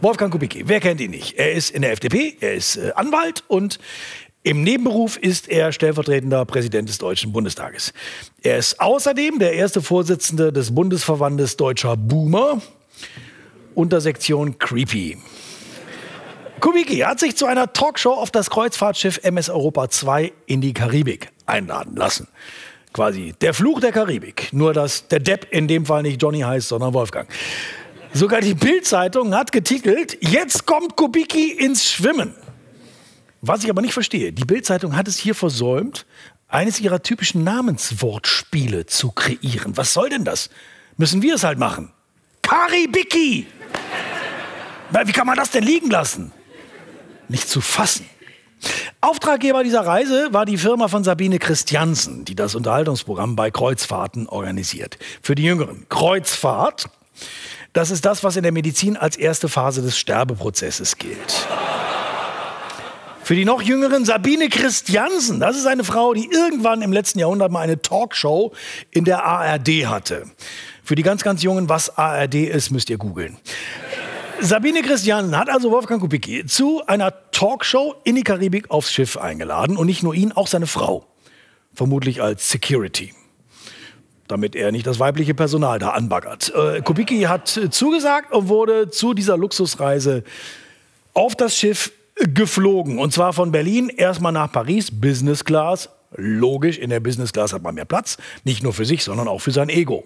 Wolfgang 0.00 0.30
Kubicki, 0.30 0.68
wer 0.68 0.80
kennt 0.80 1.00
ihn 1.00 1.10
nicht? 1.10 1.38
Er 1.38 1.52
ist 1.52 1.70
in 1.70 1.82
der 1.82 1.92
FDP, 1.92 2.36
er 2.40 2.54
ist 2.54 2.76
äh, 2.76 2.92
Anwalt 2.94 3.42
und 3.48 3.78
im 4.44 4.64
Nebenberuf 4.64 5.16
ist 5.16 5.48
er 5.48 5.70
stellvertretender 5.70 6.44
Präsident 6.44 6.88
des 6.88 6.98
Deutschen 6.98 7.30
Bundestages. 7.32 7.92
Er 8.42 8.58
ist 8.58 8.80
außerdem 8.80 9.38
der 9.38 9.52
erste 9.52 9.80
Vorsitzende 9.80 10.52
des 10.52 10.74
Bundesverbandes 10.74 11.56
Deutscher 11.56 11.96
Boomer, 11.96 12.60
Untersektion 13.74 14.58
Creepy. 14.58 15.16
Kubicki 16.58 16.98
hat 16.98 17.20
sich 17.20 17.36
zu 17.36 17.46
einer 17.46 17.72
Talkshow 17.72 18.12
auf 18.12 18.30
das 18.30 18.50
Kreuzfahrtschiff 18.50 19.20
MS 19.22 19.48
Europa 19.48 19.90
2 19.90 20.32
in 20.46 20.60
die 20.60 20.72
Karibik 20.72 21.30
einladen 21.46 21.96
lassen. 21.96 22.26
Quasi 22.92 23.34
der 23.40 23.54
Fluch 23.54 23.80
der 23.80 23.92
Karibik. 23.92 24.52
Nur, 24.52 24.72
dass 24.72 25.08
der 25.08 25.20
Depp 25.20 25.46
in 25.50 25.66
dem 25.68 25.86
Fall 25.86 26.02
nicht 26.02 26.20
Johnny 26.20 26.40
heißt, 26.40 26.68
sondern 26.68 26.94
Wolfgang. 26.94 27.28
Sogar 28.12 28.40
die 28.40 28.54
Bild-Zeitung 28.54 29.34
hat 29.34 29.52
getitelt, 29.52 30.18
jetzt 30.20 30.66
kommt 30.66 30.96
Kubicki 30.96 31.52
ins 31.52 31.88
Schwimmen. 31.90 32.34
Was 33.42 33.64
ich 33.64 33.70
aber 33.70 33.82
nicht 33.82 33.92
verstehe, 33.92 34.32
die 34.32 34.44
Bild-Zeitung 34.44 34.96
hat 34.96 35.08
es 35.08 35.18
hier 35.18 35.34
versäumt, 35.34 36.06
eines 36.46 36.80
ihrer 36.80 37.02
typischen 37.02 37.42
Namenswortspiele 37.42 38.86
zu 38.86 39.10
kreieren. 39.10 39.76
Was 39.76 39.92
soll 39.92 40.10
denn 40.10 40.24
das? 40.24 40.48
Müssen 40.96 41.22
wir 41.22 41.34
es 41.34 41.42
halt 41.42 41.58
machen. 41.58 41.92
Karibiki! 42.42 43.46
Na, 44.92 45.06
Wie 45.08 45.12
kann 45.12 45.26
man 45.26 45.36
das 45.36 45.50
denn 45.50 45.64
liegen 45.64 45.90
lassen? 45.90 46.30
Nicht 47.28 47.48
zu 47.48 47.60
fassen. 47.60 48.06
Auftraggeber 49.00 49.64
dieser 49.64 49.84
Reise 49.84 50.28
war 50.32 50.44
die 50.44 50.58
Firma 50.58 50.86
von 50.86 51.02
Sabine 51.02 51.40
Christiansen, 51.40 52.24
die 52.24 52.36
das 52.36 52.54
Unterhaltungsprogramm 52.54 53.34
bei 53.34 53.50
Kreuzfahrten 53.50 54.28
organisiert. 54.28 54.98
Für 55.20 55.34
die 55.34 55.42
Jüngeren. 55.42 55.86
Kreuzfahrt, 55.88 56.90
das 57.72 57.90
ist 57.90 58.04
das, 58.04 58.22
was 58.22 58.36
in 58.36 58.44
der 58.44 58.52
Medizin 58.52 58.96
als 58.96 59.16
erste 59.16 59.48
Phase 59.48 59.82
des 59.82 59.98
Sterbeprozesses 59.98 60.98
gilt. 60.98 61.48
Für 63.32 63.36
die 63.36 63.46
noch 63.46 63.62
jüngeren 63.62 64.04
Sabine 64.04 64.50
Christiansen, 64.50 65.40
das 65.40 65.56
ist 65.56 65.64
eine 65.64 65.84
Frau, 65.84 66.12
die 66.12 66.28
irgendwann 66.30 66.82
im 66.82 66.92
letzten 66.92 67.18
Jahrhundert 67.18 67.50
mal 67.50 67.60
eine 67.60 67.80
Talkshow 67.80 68.52
in 68.90 69.06
der 69.06 69.24
ARD 69.24 69.86
hatte. 69.86 70.26
Für 70.84 70.96
die 70.96 71.02
ganz, 71.02 71.22
ganz 71.22 71.42
Jungen, 71.42 71.70
was 71.70 71.96
ARD 71.96 72.34
ist, 72.34 72.70
müsst 72.72 72.90
ihr 72.90 72.98
googeln. 72.98 73.38
Sabine 74.42 74.82
Christiansen 74.82 75.34
hat 75.34 75.48
also 75.48 75.70
Wolfgang 75.70 76.02
Kubicki 76.02 76.44
zu 76.44 76.86
einer 76.86 77.10
Talkshow 77.30 77.94
in 78.04 78.16
die 78.16 78.22
Karibik 78.22 78.70
aufs 78.70 78.92
Schiff 78.92 79.16
eingeladen 79.16 79.78
und 79.78 79.86
nicht 79.86 80.02
nur 80.02 80.14
ihn, 80.14 80.32
auch 80.32 80.46
seine 80.46 80.66
Frau. 80.66 81.06
Vermutlich 81.72 82.20
als 82.20 82.50
Security. 82.50 83.14
Damit 84.28 84.54
er 84.54 84.72
nicht 84.72 84.86
das 84.86 85.00
weibliche 85.00 85.32
Personal 85.32 85.78
da 85.78 85.92
anbaggert. 85.92 86.52
Äh, 86.54 86.82
Kubicki 86.82 87.22
hat 87.22 87.48
zugesagt 87.70 88.30
und 88.30 88.48
wurde 88.48 88.90
zu 88.90 89.14
dieser 89.14 89.38
Luxusreise 89.38 90.22
auf 91.14 91.34
das 91.34 91.56
Schiff 91.56 91.92
geflogen. 92.24 92.98
Und 92.98 93.12
zwar 93.12 93.32
von 93.32 93.52
Berlin 93.52 93.88
erstmal 93.88 94.32
nach 94.32 94.50
Paris, 94.50 94.90
Business 94.90 95.44
Class. 95.44 95.88
Logisch, 96.14 96.78
in 96.78 96.90
der 96.90 97.00
Business 97.00 97.32
Class 97.32 97.52
hat 97.52 97.62
man 97.62 97.74
mehr 97.74 97.84
Platz. 97.84 98.18
Nicht 98.44 98.62
nur 98.62 98.72
für 98.72 98.84
sich, 98.84 99.02
sondern 99.04 99.28
auch 99.28 99.40
für 99.40 99.50
sein 99.50 99.68
Ego. 99.68 100.04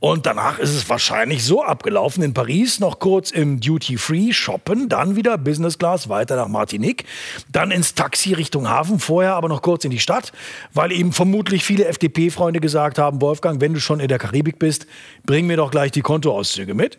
Und 0.00 0.26
danach 0.26 0.60
ist 0.60 0.70
es 0.70 0.88
wahrscheinlich 0.88 1.42
so 1.42 1.64
abgelaufen 1.64 2.22
in 2.22 2.32
Paris, 2.32 2.78
noch 2.78 3.00
kurz 3.00 3.32
im 3.32 3.58
Duty 3.58 3.98
Free 3.98 4.32
shoppen, 4.32 4.88
dann 4.88 5.16
wieder 5.16 5.36
Business 5.36 5.76
Class 5.76 6.08
weiter 6.08 6.36
nach 6.36 6.46
Martinique, 6.46 7.04
dann 7.50 7.72
ins 7.72 7.96
Taxi 7.96 8.32
Richtung 8.32 8.68
Hafen, 8.68 9.00
vorher 9.00 9.34
aber 9.34 9.48
noch 9.48 9.60
kurz 9.60 9.84
in 9.84 9.90
die 9.90 9.98
Stadt, 9.98 10.32
weil 10.72 10.92
eben 10.92 11.12
vermutlich 11.12 11.64
viele 11.64 11.86
FDP-Freunde 11.86 12.60
gesagt 12.60 12.98
haben, 12.98 13.20
Wolfgang, 13.20 13.60
wenn 13.60 13.74
du 13.74 13.80
schon 13.80 13.98
in 13.98 14.06
der 14.06 14.20
Karibik 14.20 14.60
bist, 14.60 14.86
bring 15.26 15.48
mir 15.48 15.56
doch 15.56 15.72
gleich 15.72 15.90
die 15.90 16.02
Kontoauszüge 16.02 16.74
mit. 16.74 16.96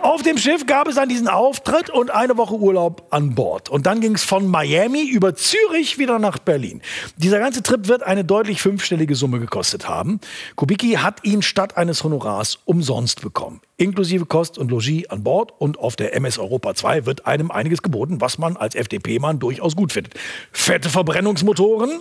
Auf 0.00 0.22
dem 0.22 0.38
Schiff 0.38 0.64
gab 0.64 0.86
es 0.86 0.94
dann 0.94 1.08
diesen 1.08 1.26
Auftritt 1.26 1.90
und 1.90 2.12
eine 2.12 2.36
Woche 2.36 2.54
Urlaub 2.54 3.08
an 3.10 3.34
Bord. 3.34 3.68
Und 3.68 3.86
dann 3.86 4.00
ging 4.00 4.14
es 4.14 4.22
von 4.22 4.46
Miami 4.46 5.02
über 5.08 5.34
Zürich 5.34 5.98
wieder 5.98 6.20
nach 6.20 6.38
Berlin. 6.38 6.82
Dieser 7.16 7.40
ganze 7.40 7.64
Trip 7.64 7.88
wird 7.88 8.04
eine 8.04 8.24
deutlich 8.24 8.62
fünfstellige 8.62 9.16
Summe 9.16 9.40
gekostet 9.40 9.88
haben. 9.88 10.20
Kubicki 10.54 10.92
hat 10.92 11.24
ihn 11.24 11.42
statt 11.42 11.76
eines 11.76 12.04
Honorars 12.04 12.60
umsonst 12.64 13.22
bekommen. 13.22 13.60
Inklusive 13.76 14.26
Kost 14.26 14.56
und 14.56 14.70
Logis 14.70 15.06
an 15.10 15.24
Bord 15.24 15.52
und 15.58 15.80
auf 15.80 15.96
der 15.96 16.14
MS 16.14 16.38
Europa 16.38 16.76
2 16.76 17.04
wird 17.04 17.26
einem 17.26 17.50
einiges 17.50 17.82
geboten, 17.82 18.20
was 18.20 18.38
man 18.38 18.56
als 18.56 18.76
FDP-Mann 18.76 19.40
durchaus 19.40 19.74
gut 19.74 19.92
findet. 19.92 20.14
Fette 20.52 20.90
Verbrennungsmotoren, 20.90 21.98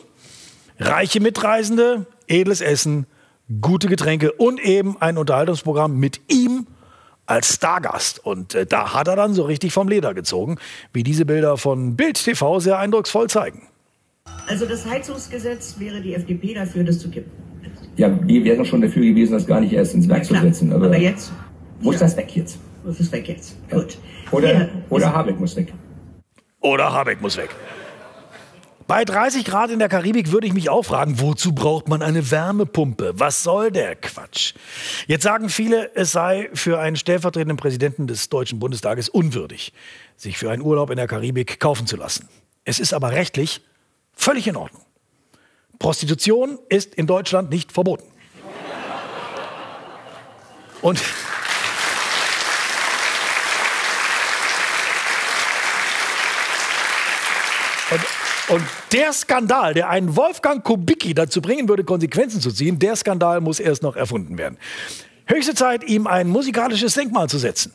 reiche 0.79 1.19
Mitreisende, 1.19 2.05
edles 2.27 2.61
Essen, 2.61 3.07
gute 3.59 3.87
Getränke 3.87 4.33
und 4.33 4.59
eben 4.59 5.01
ein 5.01 5.17
Unterhaltungsprogramm 5.17 5.97
mit 5.97 6.21
ihm 6.31 6.67
als 7.27 7.53
Stargast. 7.55 8.25
Und 8.25 8.55
äh, 8.55 8.65
da 8.65 8.93
hat 8.93 9.07
er 9.07 9.15
dann 9.15 9.33
so 9.33 9.43
richtig 9.43 9.71
vom 9.73 9.87
Leder 9.87 10.13
gezogen, 10.13 10.57
wie 10.93 11.03
diese 11.03 11.25
Bilder 11.25 11.57
von 11.57 11.95
Bild 11.95 12.23
TV 12.23 12.59
sehr 12.59 12.79
eindrucksvoll 12.79 13.29
zeigen. 13.29 13.67
Also 14.47 14.65
das 14.65 14.85
Heizungsgesetz 14.85 15.75
wäre 15.79 16.01
die 16.01 16.13
FDP 16.15 16.53
dafür, 16.53 16.83
das 16.83 16.99
zu 16.99 17.09
kippen. 17.09 17.31
Ja, 17.97 18.09
wir 18.27 18.43
wären 18.43 18.65
schon 18.65 18.81
dafür 18.81 19.03
gewesen, 19.03 19.33
das 19.33 19.45
gar 19.47 19.59
nicht 19.61 19.73
erst 19.73 19.93
ins 19.93 20.07
Werk 20.07 20.23
zu 20.25 20.33
klar. 20.33 20.43
setzen. 20.43 20.71
Aber, 20.73 20.85
Aber 20.85 20.97
jetzt? 20.97 21.31
Muss 21.81 21.95
Ja. 21.95 22.01
das 22.01 22.17
weg 22.17 22.35
jetzt? 22.35 22.59
Muss 22.83 22.99
es 22.99 23.11
weg 23.11 23.27
jetzt. 23.27 23.55
Gut. 23.69 23.97
Oder, 24.31 24.53
Ja, 24.53 24.67
oder 24.89 25.13
Habeck 25.13 25.39
muss 25.39 25.55
weg. 25.55 25.73
Oder 26.61 26.91
Habeck 26.91 27.21
muss 27.21 27.37
weg. 27.37 27.49
Bei 28.87 29.03
30 29.03 29.43
Grad 29.43 29.69
in 29.69 29.79
der 29.79 29.89
Karibik 29.89 30.31
würde 30.31 30.47
ich 30.47 30.53
mich 30.53 30.69
auch 30.69 30.83
fragen, 30.83 31.19
wozu 31.19 31.53
braucht 31.53 31.89
man 31.89 32.01
eine 32.01 32.31
Wärmepumpe? 32.31 33.11
Was 33.17 33.43
soll 33.43 33.69
der 33.69 33.97
Quatsch? 33.97 34.53
Jetzt 35.07 35.23
sagen 35.23 35.49
viele, 35.49 35.93
es 35.93 36.13
sei 36.13 36.49
für 36.53 36.79
einen 36.79 36.95
stellvertretenden 36.95 37.57
Präsidenten 37.57 38.07
des 38.07 38.29
Deutschen 38.29 38.59
Bundestages 38.59 39.09
unwürdig, 39.09 39.73
sich 40.15 40.37
für 40.37 40.51
einen 40.51 40.61
Urlaub 40.61 40.89
in 40.89 40.95
der 40.95 41.07
Karibik 41.07 41.59
kaufen 41.59 41.85
zu 41.85 41.97
lassen. 41.97 42.29
Es 42.63 42.79
ist 42.79 42.93
aber 42.93 43.11
rechtlich 43.11 43.59
völlig 44.13 44.47
in 44.47 44.55
Ordnung. 44.55 44.83
Prostitution 45.79 46.57
ist 46.69 46.95
in 46.95 47.07
Deutschland 47.07 47.49
nicht 47.49 47.73
verboten. 47.73 48.05
Und 50.81 51.03
Und, 58.49 58.63
der 58.93 59.11
Skandal, 59.11 59.73
der 59.73 59.89
einen 59.89 60.15
Wolfgang 60.15 60.63
Kubicki 60.63 61.13
dazu 61.13 61.41
bringen 61.41 61.67
würde, 61.67 61.83
Konsequenzen 61.83 62.39
zu 62.39 62.51
ziehen, 62.51 62.79
der 62.79 62.95
Skandal 62.95 63.41
muss 63.41 63.59
erst 63.59 63.83
noch 63.83 63.97
erfunden 63.97 64.37
werden. 64.37 64.57
Höchste 65.25 65.53
Zeit, 65.53 65.83
ihm 65.83 66.07
ein 66.07 66.29
musikalisches 66.29 66.93
Denkmal 66.93 67.27
zu 67.27 67.37
setzen. 67.37 67.73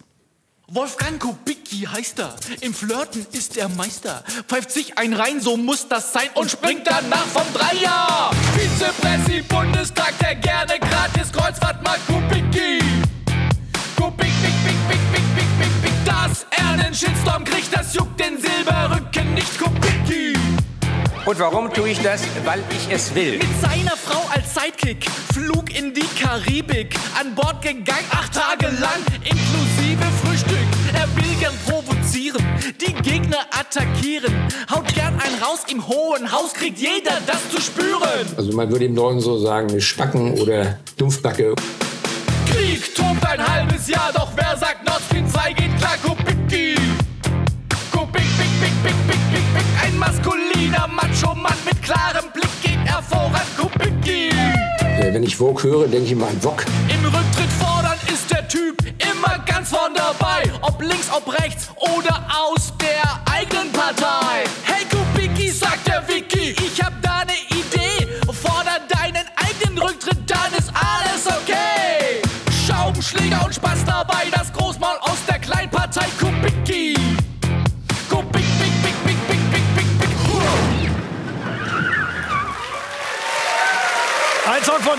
Wolfgang 0.68 1.20
Kubicki 1.20 1.80
heißt 1.80 2.18
er. 2.20 2.34
Im 2.62 2.72
Flirten 2.72 3.26
ist 3.32 3.58
er 3.58 3.68
Meister. 3.68 4.24
Pfeift 4.48 4.70
sich 4.70 4.96
ein 4.96 5.12
rein, 5.12 5.42
so 5.42 5.58
muss 5.58 5.86
das 5.86 6.14
sein. 6.14 6.28
Und 6.32 6.50
springt 6.50 6.86
danach 6.86 7.26
vom 7.26 7.44
Dreier. 7.52 8.30
Vizepräsi 8.56 9.42
Bundestag, 9.42 10.18
der 10.20 10.36
gerne 10.36 10.78
gratis 10.80 11.30
Kreuzfahrt 11.30 11.82
mag. 11.84 11.98
Kubicki. 12.06 12.78
Kubik, 13.96 14.32
bik, 14.42 14.64
bik, 14.64 14.88
bik, 14.88 15.12
bik, 15.12 15.34
bik, 15.36 15.58
bik, 15.58 15.82
bik. 15.82 16.04
Dass 16.06 16.46
er 16.56 16.70
einen 16.70 16.94
Shitstorm 16.94 17.44
kriegt, 17.44 17.76
das 17.76 17.92
juckt 17.92 18.18
den 18.18 18.40
Silberrücken 18.40 19.34
nicht. 19.34 19.58
Kubicki. 19.58 20.32
Und 21.24 21.38
warum 21.38 21.72
tue 21.72 21.90
ich 21.90 22.00
das? 22.00 22.22
Weil 22.44 22.64
ich 22.70 22.92
es 22.92 23.14
will. 23.14 23.38
Mit 23.38 23.60
seiner 23.60 23.96
Frau 23.96 24.28
als 24.34 24.54
Sidekick, 24.54 25.06
Flug 25.32 25.72
in 25.72 25.94
die 25.94 26.04
Karibik, 26.20 26.96
an 27.18 27.32
Bord 27.36 27.62
gegangen, 27.62 28.04
acht 28.10 28.34
Tage 28.34 28.66
lang, 28.80 28.98
inklusive 29.22 30.04
Frühstück. 30.24 30.66
Er 30.94 31.06
will 31.14 31.32
gern 31.38 31.54
provozieren, 31.64 32.44
die 32.80 32.92
Gegner 33.08 33.38
attackieren, 33.50 34.34
haut 34.68 34.92
gern 34.94 35.14
ein 35.14 35.40
raus 35.40 35.60
im 35.70 35.86
hohen 35.86 36.32
Haus, 36.32 36.54
kriegt 36.54 36.78
jeder 36.78 37.18
das 37.24 37.48
zu 37.50 37.60
spüren. 37.60 38.26
Also 38.36 38.52
man 38.56 38.68
würde 38.70 38.86
im 38.86 38.94
Norden 38.94 39.20
so 39.20 39.38
sagen, 39.38 39.70
eine 39.70 39.80
Spacken 39.80 40.40
oder 40.40 40.80
Dumpfbacke. 40.96 41.54
Krieg 42.50 42.94
tobt 42.96 43.24
ein 43.24 43.46
halbes 43.46 43.86
Jahr, 43.86 44.10
doch 44.12 44.32
wer 44.34 44.56
sagt 44.56 44.84
Nord 44.84 45.00
Stream 45.06 45.28
2 45.28 45.52
geht 45.52 45.78
klar, 45.78 45.96
Kubicki. 46.02 46.21
Maskuliner 50.72 50.88
Macho-Mann 50.88 51.56
mit 51.64 51.82
klarem 51.82 52.30
Blick 52.32 52.50
geht 52.62 52.78
er 52.86 53.02
voran, 53.02 53.42
Kubicki. 53.56 54.30
Äh, 54.80 55.12
Wenn 55.12 55.22
ich 55.22 55.36
Vogue 55.36 55.62
höre, 55.62 55.86
denke 55.88 56.06
ich 56.06 56.14
mal 56.14 56.28
an 56.28 56.42
Wok. 56.42 56.64
Im 56.88 57.04
Rücktritt 57.04 57.52
fordern 57.60 57.98
ist 58.12 58.30
der 58.30 58.46
Typ 58.48 58.76
immer 58.98 59.38
ganz 59.46 59.70
vorn 59.70 59.94
dabei. 59.94 60.50
Ob 60.62 60.80
links, 60.80 61.08
ob 61.14 61.32
rechts 61.40 61.68
oder 61.78 62.24
aus 62.30 62.72
der 62.80 63.32
eigenen 63.32 63.70
Partei. 63.72 64.44
Hey 64.64 64.84
Kubicki, 64.90 65.50
sagt 65.50 65.86
der 65.86 66.06
Vicky, 66.08 66.54
ich 66.64 66.82
hab 66.82 66.92
da 67.02 67.24
ne 67.24 67.32
Idee. 67.50 68.08
Forder 68.32 68.80
deinen 68.88 69.26
eigenen 69.36 69.78
Rücktritt, 69.78 70.18
dann 70.26 70.52
ist 70.58 70.70
alles 70.74 71.26
okay. 71.26 72.22
Schraubenschläger 72.66 73.44
und 73.44 73.54
Spaß 73.54 73.84
dabei, 73.84 74.24
das 74.32 74.52
Großmaul 74.52 74.81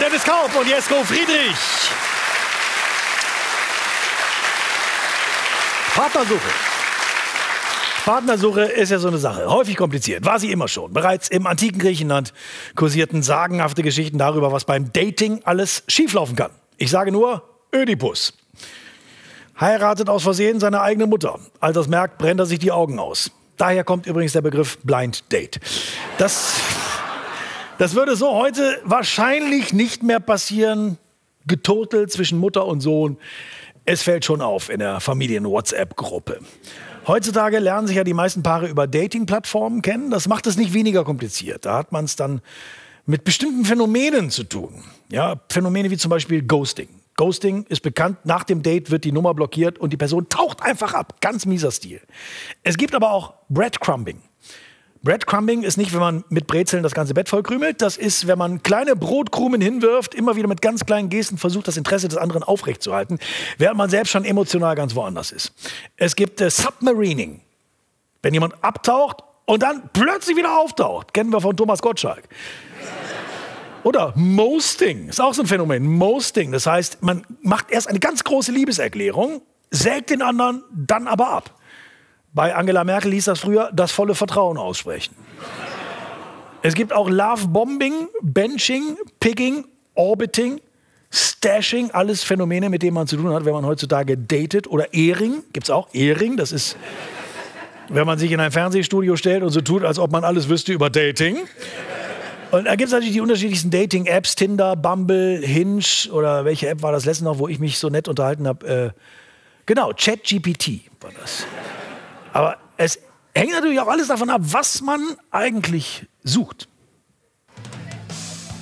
Dennis 0.03 0.25
Kaup 0.25 0.53
und 0.59 0.67
Jesko 0.67 0.95
Friedrich. 1.05 1.55
Partnersuche. 5.95 6.49
Partnersuche 8.03 8.61
ist 8.63 8.89
ja 8.89 8.99
so 8.99 9.07
eine 9.07 9.17
Sache. 9.17 9.49
Häufig 9.49 9.77
kompliziert. 9.77 10.25
War 10.25 10.39
sie 10.39 10.51
immer 10.51 10.67
schon. 10.67 10.91
Bereits 10.91 11.29
im 11.29 11.47
antiken 11.47 11.79
Griechenland 11.79 12.33
kursierten 12.75 13.23
sagenhafte 13.23 13.81
Geschichten 13.81 14.17
darüber, 14.17 14.51
was 14.51 14.65
beim 14.65 14.91
Dating 14.91 15.39
alles 15.45 15.83
schieflaufen 15.87 16.35
kann. 16.35 16.51
Ich 16.75 16.91
sage 16.91 17.13
nur 17.13 17.43
Ödipus. 17.73 18.33
Heiratet 19.57 20.09
aus 20.09 20.23
Versehen 20.23 20.59
seine 20.59 20.81
eigene 20.81 21.07
Mutter. 21.07 21.39
Als 21.61 21.75
das 21.75 21.87
merkt, 21.87 22.17
brennt 22.17 22.41
er 22.41 22.45
sich 22.45 22.59
die 22.59 22.73
Augen 22.73 22.99
aus. 22.99 23.31
Daher 23.55 23.85
kommt 23.85 24.05
übrigens 24.05 24.33
der 24.33 24.41
Begriff 24.41 24.79
Blind 24.83 25.31
Date. 25.31 25.61
Das, 26.17 26.55
das 27.77 27.95
würde 27.95 28.15
so 28.15 28.33
heute 28.33 28.79
wahrscheinlich 28.83 29.73
nicht 29.73 30.03
mehr 30.03 30.19
passieren. 30.19 30.97
Getotelt 31.45 32.11
zwischen 32.11 32.37
Mutter 32.37 32.65
und 32.65 32.79
Sohn. 32.79 33.17
Es 33.85 34.01
fällt 34.01 34.23
schon 34.23 34.41
auf 34.41 34.69
in 34.69 34.79
der 34.79 35.01
Familien-WhatsApp-Gruppe. 35.01 36.39
Heutzutage 37.05 37.59
lernen 37.59 37.87
sich 37.87 37.97
ja 37.97 38.05
die 38.05 38.13
meisten 38.13 38.43
Paare 38.43 38.67
über 38.67 38.87
Dating-Plattformen 38.87 39.81
kennen. 39.81 40.09
Das 40.09 40.29
macht 40.29 40.47
es 40.47 40.55
nicht 40.55 40.73
weniger 40.73 41.03
kompliziert. 41.03 41.65
Da 41.65 41.77
hat 41.77 41.91
man 41.91 42.05
es 42.05 42.15
dann 42.15 42.41
mit 43.05 43.25
bestimmten 43.25 43.65
Phänomenen 43.65 44.29
zu 44.29 44.45
tun. 44.45 44.83
Ja, 45.09 45.41
Phänomene 45.49 45.91
wie 45.91 45.97
zum 45.97 46.09
Beispiel 46.09 46.43
Ghosting. 46.43 46.87
Ghosting 47.15 47.65
ist 47.69 47.81
bekannt, 47.81 48.19
nach 48.23 48.43
dem 48.43 48.63
Date 48.63 48.89
wird 48.89 49.03
die 49.03 49.11
Nummer 49.11 49.33
blockiert 49.33 49.77
und 49.77 49.91
die 49.91 49.97
Person 49.97 50.29
taucht 50.29 50.63
einfach 50.63 50.93
ab. 50.93 51.21
Ganz 51.21 51.45
mieser 51.45 51.71
Stil. 51.71 52.01
Es 52.63 52.77
gibt 52.77 52.95
aber 52.95 53.11
auch 53.11 53.33
Breadcrumbing. 53.49 54.21
Breadcrumbing 55.03 55.63
ist 55.63 55.75
nicht, 55.75 55.91
wenn 55.91 55.99
man 55.99 56.23
mit 56.29 56.47
Brezeln 56.47 56.81
das 56.81 56.93
ganze 56.93 57.13
Bett 57.13 57.27
vollkrümelt. 57.27 57.81
Das 57.81 57.97
ist, 57.97 58.25
wenn 58.25 58.37
man 58.37 58.63
kleine 58.63 58.95
Brotkrumen 58.95 59.59
hinwirft, 59.59 60.15
immer 60.15 60.37
wieder 60.37 60.47
mit 60.47 60.61
ganz 60.61 60.85
kleinen 60.85 61.09
Gesten 61.09 61.37
versucht, 61.37 61.67
das 61.67 61.75
Interesse 61.75 62.07
des 62.07 62.17
anderen 62.17 62.41
aufrechtzuerhalten, 62.41 63.19
während 63.57 63.77
man 63.77 63.89
selbst 63.89 64.11
schon 64.11 64.23
emotional 64.23 64.75
ganz 64.75 64.95
woanders 64.95 65.33
ist. 65.33 65.53
Es 65.97 66.15
gibt 66.15 66.39
äh, 66.39 66.49
Submarining. 66.49 67.41
Wenn 68.21 68.33
jemand 68.33 68.63
abtaucht 68.63 69.23
und 69.43 69.61
dann 69.61 69.89
plötzlich 69.91 70.37
wieder 70.37 70.57
auftaucht. 70.57 71.13
Kennen 71.13 71.33
wir 71.33 71.41
von 71.41 71.57
Thomas 71.57 71.81
Gottschalk. 71.81 72.23
Oder 73.83 74.13
Mosting, 74.15 75.09
ist 75.09 75.19
auch 75.19 75.33
so 75.33 75.41
ein 75.41 75.47
Phänomen. 75.47 75.85
Mosting, 75.85 76.53
das 76.53 76.65
heißt, 76.65 77.03
man 77.03 77.25
macht 77.41 77.69
erst 77.71 77.89
eine 77.89 77.99
ganz 77.99 78.23
große 78.23 78.53
Liebeserklärung, 78.53 79.41
sägt 79.69 80.11
den 80.11 80.21
anderen, 80.21 80.63
dann 80.71 81.07
aber 81.07 81.29
ab. 81.29 81.59
Bei 82.33 82.55
Angela 82.55 82.83
Merkel 82.83 83.11
hieß 83.11 83.25
das 83.25 83.39
früher 83.39 83.69
das 83.73 83.91
volle 83.91 84.15
Vertrauen 84.15 84.57
aussprechen. 84.57 85.15
Es 86.63 86.73
gibt 86.73 86.93
auch 86.93 87.09
Love 87.09 87.47
Bombing, 87.47 88.07
Benching, 88.21 88.97
Pigging, 89.19 89.65
Orbiting, 89.93 90.59
Stashing, 91.11 91.91
alles 91.91 92.23
Phänomene, 92.23 92.69
mit 92.69 92.81
denen 92.81 92.95
man 92.95 93.05
zu 93.05 93.17
tun 93.17 93.31
hat, 93.33 93.45
wenn 93.45 93.53
man 93.53 93.65
heutzutage 93.65 94.17
datet. 94.17 94.67
Oder 94.67 94.93
Ehring, 94.93 95.43
gibt 95.53 95.67
es 95.67 95.69
auch. 95.69 95.89
Ehring, 95.93 96.37
das 96.37 96.51
ist, 96.51 96.75
wenn 97.89 98.07
man 98.07 98.17
sich 98.17 98.31
in 98.31 98.39
ein 98.39 98.51
Fernsehstudio 98.51 99.15
stellt 99.15 99.43
und 99.43 99.49
so 99.49 99.61
tut, 99.61 99.83
als 99.83 99.99
ob 99.99 100.11
man 100.11 100.23
alles 100.23 100.49
wüsste 100.49 100.73
über 100.73 100.89
Dating. 100.89 101.37
Und 102.49 102.65
da 102.65 102.75
gibt 102.75 102.87
es 102.87 102.93
natürlich 102.93 103.13
die 103.13 103.21
unterschiedlichsten 103.21 103.69
Dating-Apps, 103.69 104.35
Tinder, 104.35 104.75
Bumble, 104.75 105.39
Hinge 105.43 105.83
oder 106.11 106.45
welche 106.45 106.69
App 106.69 106.81
war 106.81 106.91
das 106.91 107.05
letzte 107.05 107.25
noch, 107.25 107.37
wo 107.37 107.47
ich 107.47 107.59
mich 107.59 107.77
so 107.77 107.89
nett 107.89 108.07
unterhalten 108.07 108.47
habe? 108.47 108.93
Äh, 108.95 108.99
genau, 109.67 109.91
ChatGPT 109.95 110.81
war 111.01 111.11
das. 111.19 111.45
Aber 112.33 112.57
es 112.77 112.99
hängt 113.33 113.51
natürlich 113.51 113.79
auch 113.79 113.87
alles 113.87 114.07
davon 114.07 114.29
ab, 114.29 114.41
was 114.43 114.81
man 114.81 114.99
eigentlich 115.31 116.07
sucht. 116.23 116.67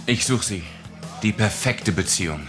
Ich 0.05 0.25
suche 0.25 0.45
sie. 0.45 0.63
Die 1.23 1.31
perfekte 1.31 1.91
Beziehung. 1.91 2.45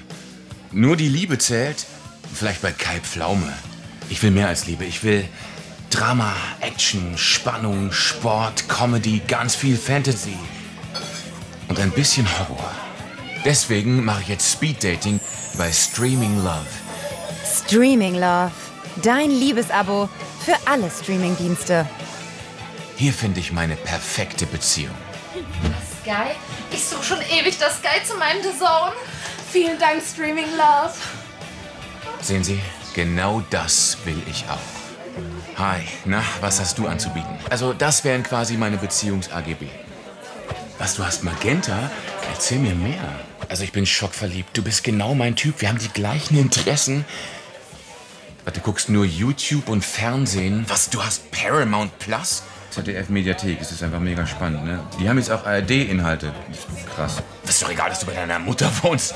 Nur 0.72 0.96
die 0.96 1.08
Liebe 1.08 1.38
zählt? 1.38 1.86
Vielleicht 2.34 2.62
bei 2.62 2.72
Kai 2.72 2.98
Pflaume. 3.00 3.52
Ich 4.10 4.22
will 4.22 4.30
mehr 4.30 4.48
als 4.48 4.66
Liebe. 4.66 4.84
Ich 4.84 5.04
will 5.04 5.24
Drama, 5.90 6.34
Action, 6.60 7.16
Spannung, 7.16 7.92
Sport, 7.92 8.68
Comedy, 8.68 9.20
ganz 9.28 9.54
viel 9.54 9.76
Fantasy. 9.76 10.36
Und 11.68 11.78
ein 11.78 11.90
bisschen 11.90 12.26
Horror. 12.38 12.70
Deswegen 13.44 14.04
mache 14.04 14.22
ich 14.22 14.28
jetzt 14.28 14.50
Speed 14.50 14.82
Dating 14.82 15.20
bei 15.58 15.70
Streaming 15.70 16.38
Love. 16.38 16.66
Streaming 17.44 18.14
Love. 18.14 18.52
Dein 19.02 19.30
Liebesabo 19.30 20.08
für 20.44 20.56
alle 20.66 20.90
Streamingdienste. 20.90 21.86
Hier 22.96 23.12
finde 23.12 23.40
ich 23.40 23.52
meine 23.52 23.76
perfekte 23.76 24.46
Beziehung. 24.46 24.94
Sky? 26.02 26.34
Ich 26.70 26.84
suche 26.84 27.04
schon 27.04 27.20
ewig 27.20 27.58
das 27.58 27.78
Sky 27.78 28.02
zu 28.04 28.16
meinem 28.16 28.42
Design. 28.42 28.92
Vielen 29.50 29.78
Dank, 29.78 30.02
Streaming 30.02 30.50
Love. 30.56 30.94
Sehen 32.20 32.42
Sie, 32.42 32.60
genau 32.94 33.42
das 33.50 33.98
will 34.04 34.20
ich 34.28 34.44
auch. 34.48 35.58
Hi, 35.58 35.82
na, 36.04 36.22
was 36.40 36.60
hast 36.60 36.78
du 36.78 36.86
anzubieten? 36.86 37.36
Also, 37.50 37.72
das 37.72 38.04
wären 38.04 38.22
quasi 38.22 38.56
meine 38.56 38.78
Beziehungs-AGB. 38.78 39.66
Was, 40.78 40.96
du 40.96 41.04
hast 41.04 41.22
Magenta? 41.22 41.90
Erzähl 42.32 42.58
mir 42.58 42.74
mehr. 42.74 43.04
Also, 43.48 43.62
ich 43.62 43.72
bin 43.72 43.84
schockverliebt. 43.84 44.56
Du 44.56 44.62
bist 44.62 44.82
genau 44.82 45.14
mein 45.14 45.36
Typ. 45.36 45.60
Wir 45.60 45.68
haben 45.68 45.78
die 45.78 45.88
gleichen 45.88 46.38
Interessen. 46.38 47.04
Was, 48.44 48.54
du 48.54 48.60
guckst 48.60 48.88
nur 48.88 49.04
YouTube 49.04 49.68
und 49.68 49.84
Fernsehen? 49.84 50.64
Was, 50.68 50.90
du 50.90 51.02
hast 51.02 51.30
Paramount 51.30 51.96
Plus? 51.98 52.42
ZDF 52.70 53.08
Mediathek, 53.08 53.60
es 53.60 53.70
ist 53.70 53.82
einfach 53.82 54.00
mega 54.00 54.26
spannend, 54.26 54.64
ne? 54.64 54.80
Die 54.98 55.08
haben 55.08 55.18
jetzt 55.18 55.30
auch 55.30 55.44
ARD-Inhalte. 55.44 56.32
Krass. 56.96 57.22
Das 57.42 57.56
ist 57.56 57.62
doch 57.62 57.70
egal, 57.70 57.90
dass 57.90 58.00
du 58.00 58.06
bei 58.06 58.14
deiner 58.14 58.38
Mutter 58.38 58.70
wohnst. 58.82 59.14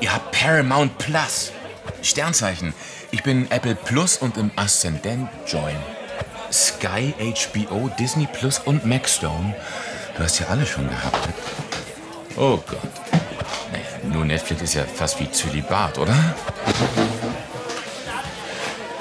Ihr 0.00 0.12
habt 0.12 0.32
Paramount 0.32 0.98
Plus. 0.98 1.52
Sternzeichen. 2.02 2.74
Ich 3.12 3.22
bin 3.22 3.50
Apple 3.50 3.76
Plus 3.76 4.18
und 4.18 4.36
im 4.36 4.50
Aszendent 4.56 5.28
Join. 5.46 5.76
Sky, 6.52 7.14
HBO, 7.18 7.90
Disney 7.98 8.26
Plus 8.32 8.58
und 8.58 8.84
Maxstone. 8.84 9.54
Du 10.16 10.22
hast 10.22 10.38
ja 10.38 10.48
alle 10.48 10.66
schon 10.66 10.88
gehabt. 10.88 11.26
Ne? 11.26 11.34
Oh 12.36 12.56
Gott. 12.66 12.80
Nee, 13.72 14.12
nur 14.12 14.24
Netflix 14.24 14.62
ist 14.62 14.74
ja 14.74 14.84
fast 14.84 15.18
wie 15.20 15.30
Zölibat, 15.30 15.98
oder? 15.98 16.14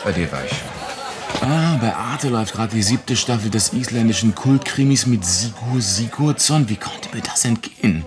Bei 0.06 0.12
dir 0.12 0.32
war 0.32 0.46
ich 0.46 0.52
schon. 0.52 1.50
Ah, 1.50 1.78
bei 1.82 1.96
Arte 1.96 2.30
läuft 2.30 2.54
gerade 2.54 2.76
die 2.76 2.84
siebte 2.84 3.16
Staffel 3.16 3.50
des 3.50 3.74
isländischen 3.74 4.36
Kultkrimis 4.36 5.08
mit 5.08 5.26
Sigur 5.26 5.82
Sigurdsson. 5.82 6.70
Wie 6.70 6.76
konnte 6.76 7.10
mir 7.12 7.24
das 7.24 7.44
entgehen? 7.44 8.06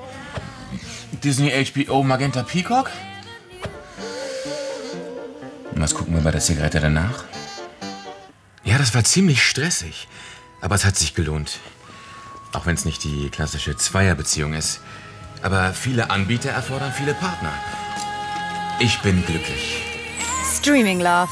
Disney 1.25 1.51
HBO 1.51 2.05
Magenta 2.05 2.45
Peacock? 2.45 2.89
Und 5.73 5.81
was 5.81 5.93
gucken 5.93 6.15
wir 6.15 6.23
bei 6.23 6.31
der 6.31 6.41
Zigarette 6.41 6.79
danach? 6.79 7.25
Ja, 8.63 8.79
das 8.79 8.95
war 8.95 9.03
ziemlich 9.03 9.43
stressig. 9.43 10.07
Aber 10.61 10.77
es 10.77 10.85
hat 10.85 10.97
sich 10.97 11.15
gelohnt. 11.15 11.59
Auch 12.53 12.65
wenn 12.65 12.75
es 12.75 12.85
nicht 12.85 13.03
die 13.03 13.29
klassische 13.29 13.77
Zweierbeziehung 13.77 14.55
ist. 14.55 14.81
Aber 15.43 15.75
viele 15.75 16.11
Anbieter 16.11 16.51
erfordern 16.51 16.93
viele 16.93 17.15
Partner. 17.15 17.53
Ich 18.79 19.01
bin 19.01 19.27
glücklich. 19.27 19.83
Streaming 20.57 21.01
Love. 21.01 21.29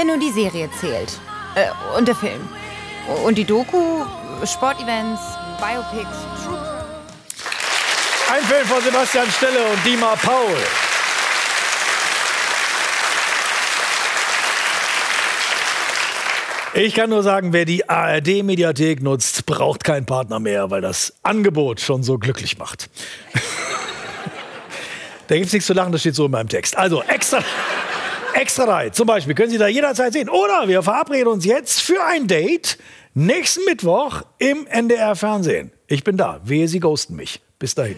Denn 0.00 0.06
nur 0.06 0.18
die 0.18 0.30
Serie 0.30 0.70
zählt. 0.80 1.12
Äh, 1.54 1.66
und 1.94 2.08
der 2.08 2.14
Film. 2.14 2.40
Und 3.22 3.36
die 3.36 3.44
Doku, 3.44 4.02
Sportevents, 4.46 5.20
Biopics, 5.60 6.16
Ein 8.32 8.42
Film 8.44 8.66
von 8.66 8.82
Sebastian 8.82 9.30
Stelle 9.30 9.62
und 9.62 9.84
Dima 9.84 10.16
Paul. 10.16 10.56
Ich 16.72 16.94
kann 16.94 17.10
nur 17.10 17.22
sagen, 17.22 17.52
wer 17.52 17.66
die 17.66 17.86
ARD-Mediathek 17.86 19.02
nutzt, 19.02 19.44
braucht 19.44 19.84
keinen 19.84 20.06
Partner 20.06 20.40
mehr, 20.40 20.70
weil 20.70 20.80
das 20.80 21.12
Angebot 21.22 21.78
schon 21.78 22.02
so 22.02 22.16
glücklich 22.16 22.56
macht. 22.56 22.88
da 25.26 25.34
gibt 25.34 25.48
es 25.48 25.52
nichts 25.52 25.66
zu 25.66 25.74
lachen, 25.74 25.92
das 25.92 26.00
steht 26.00 26.14
so 26.14 26.24
in 26.24 26.30
meinem 26.30 26.48
Text. 26.48 26.78
Also 26.78 27.02
extra, 27.02 27.44
extra 28.34 28.66
drei 28.66 28.90
zum 28.90 29.06
Beispiel 29.06 29.34
können 29.34 29.50
Sie 29.50 29.58
da 29.58 29.68
jederzeit 29.68 30.12
sehen. 30.12 30.28
Oder 30.28 30.68
wir 30.68 30.82
verabreden 30.82 31.28
uns 31.28 31.44
jetzt 31.44 31.80
für 31.80 32.02
ein 32.04 32.26
Date 32.26 32.78
nächsten 33.14 33.64
Mittwoch 33.64 34.22
im 34.38 34.66
NDR 34.66 35.16
Fernsehen. 35.16 35.72
Ich 35.86 36.04
bin 36.04 36.16
da. 36.16 36.40
Wehe, 36.44 36.68
Sie 36.68 36.80
ghosten 36.80 37.16
mich. 37.16 37.40
Bis 37.58 37.74
dahin. 37.74 37.96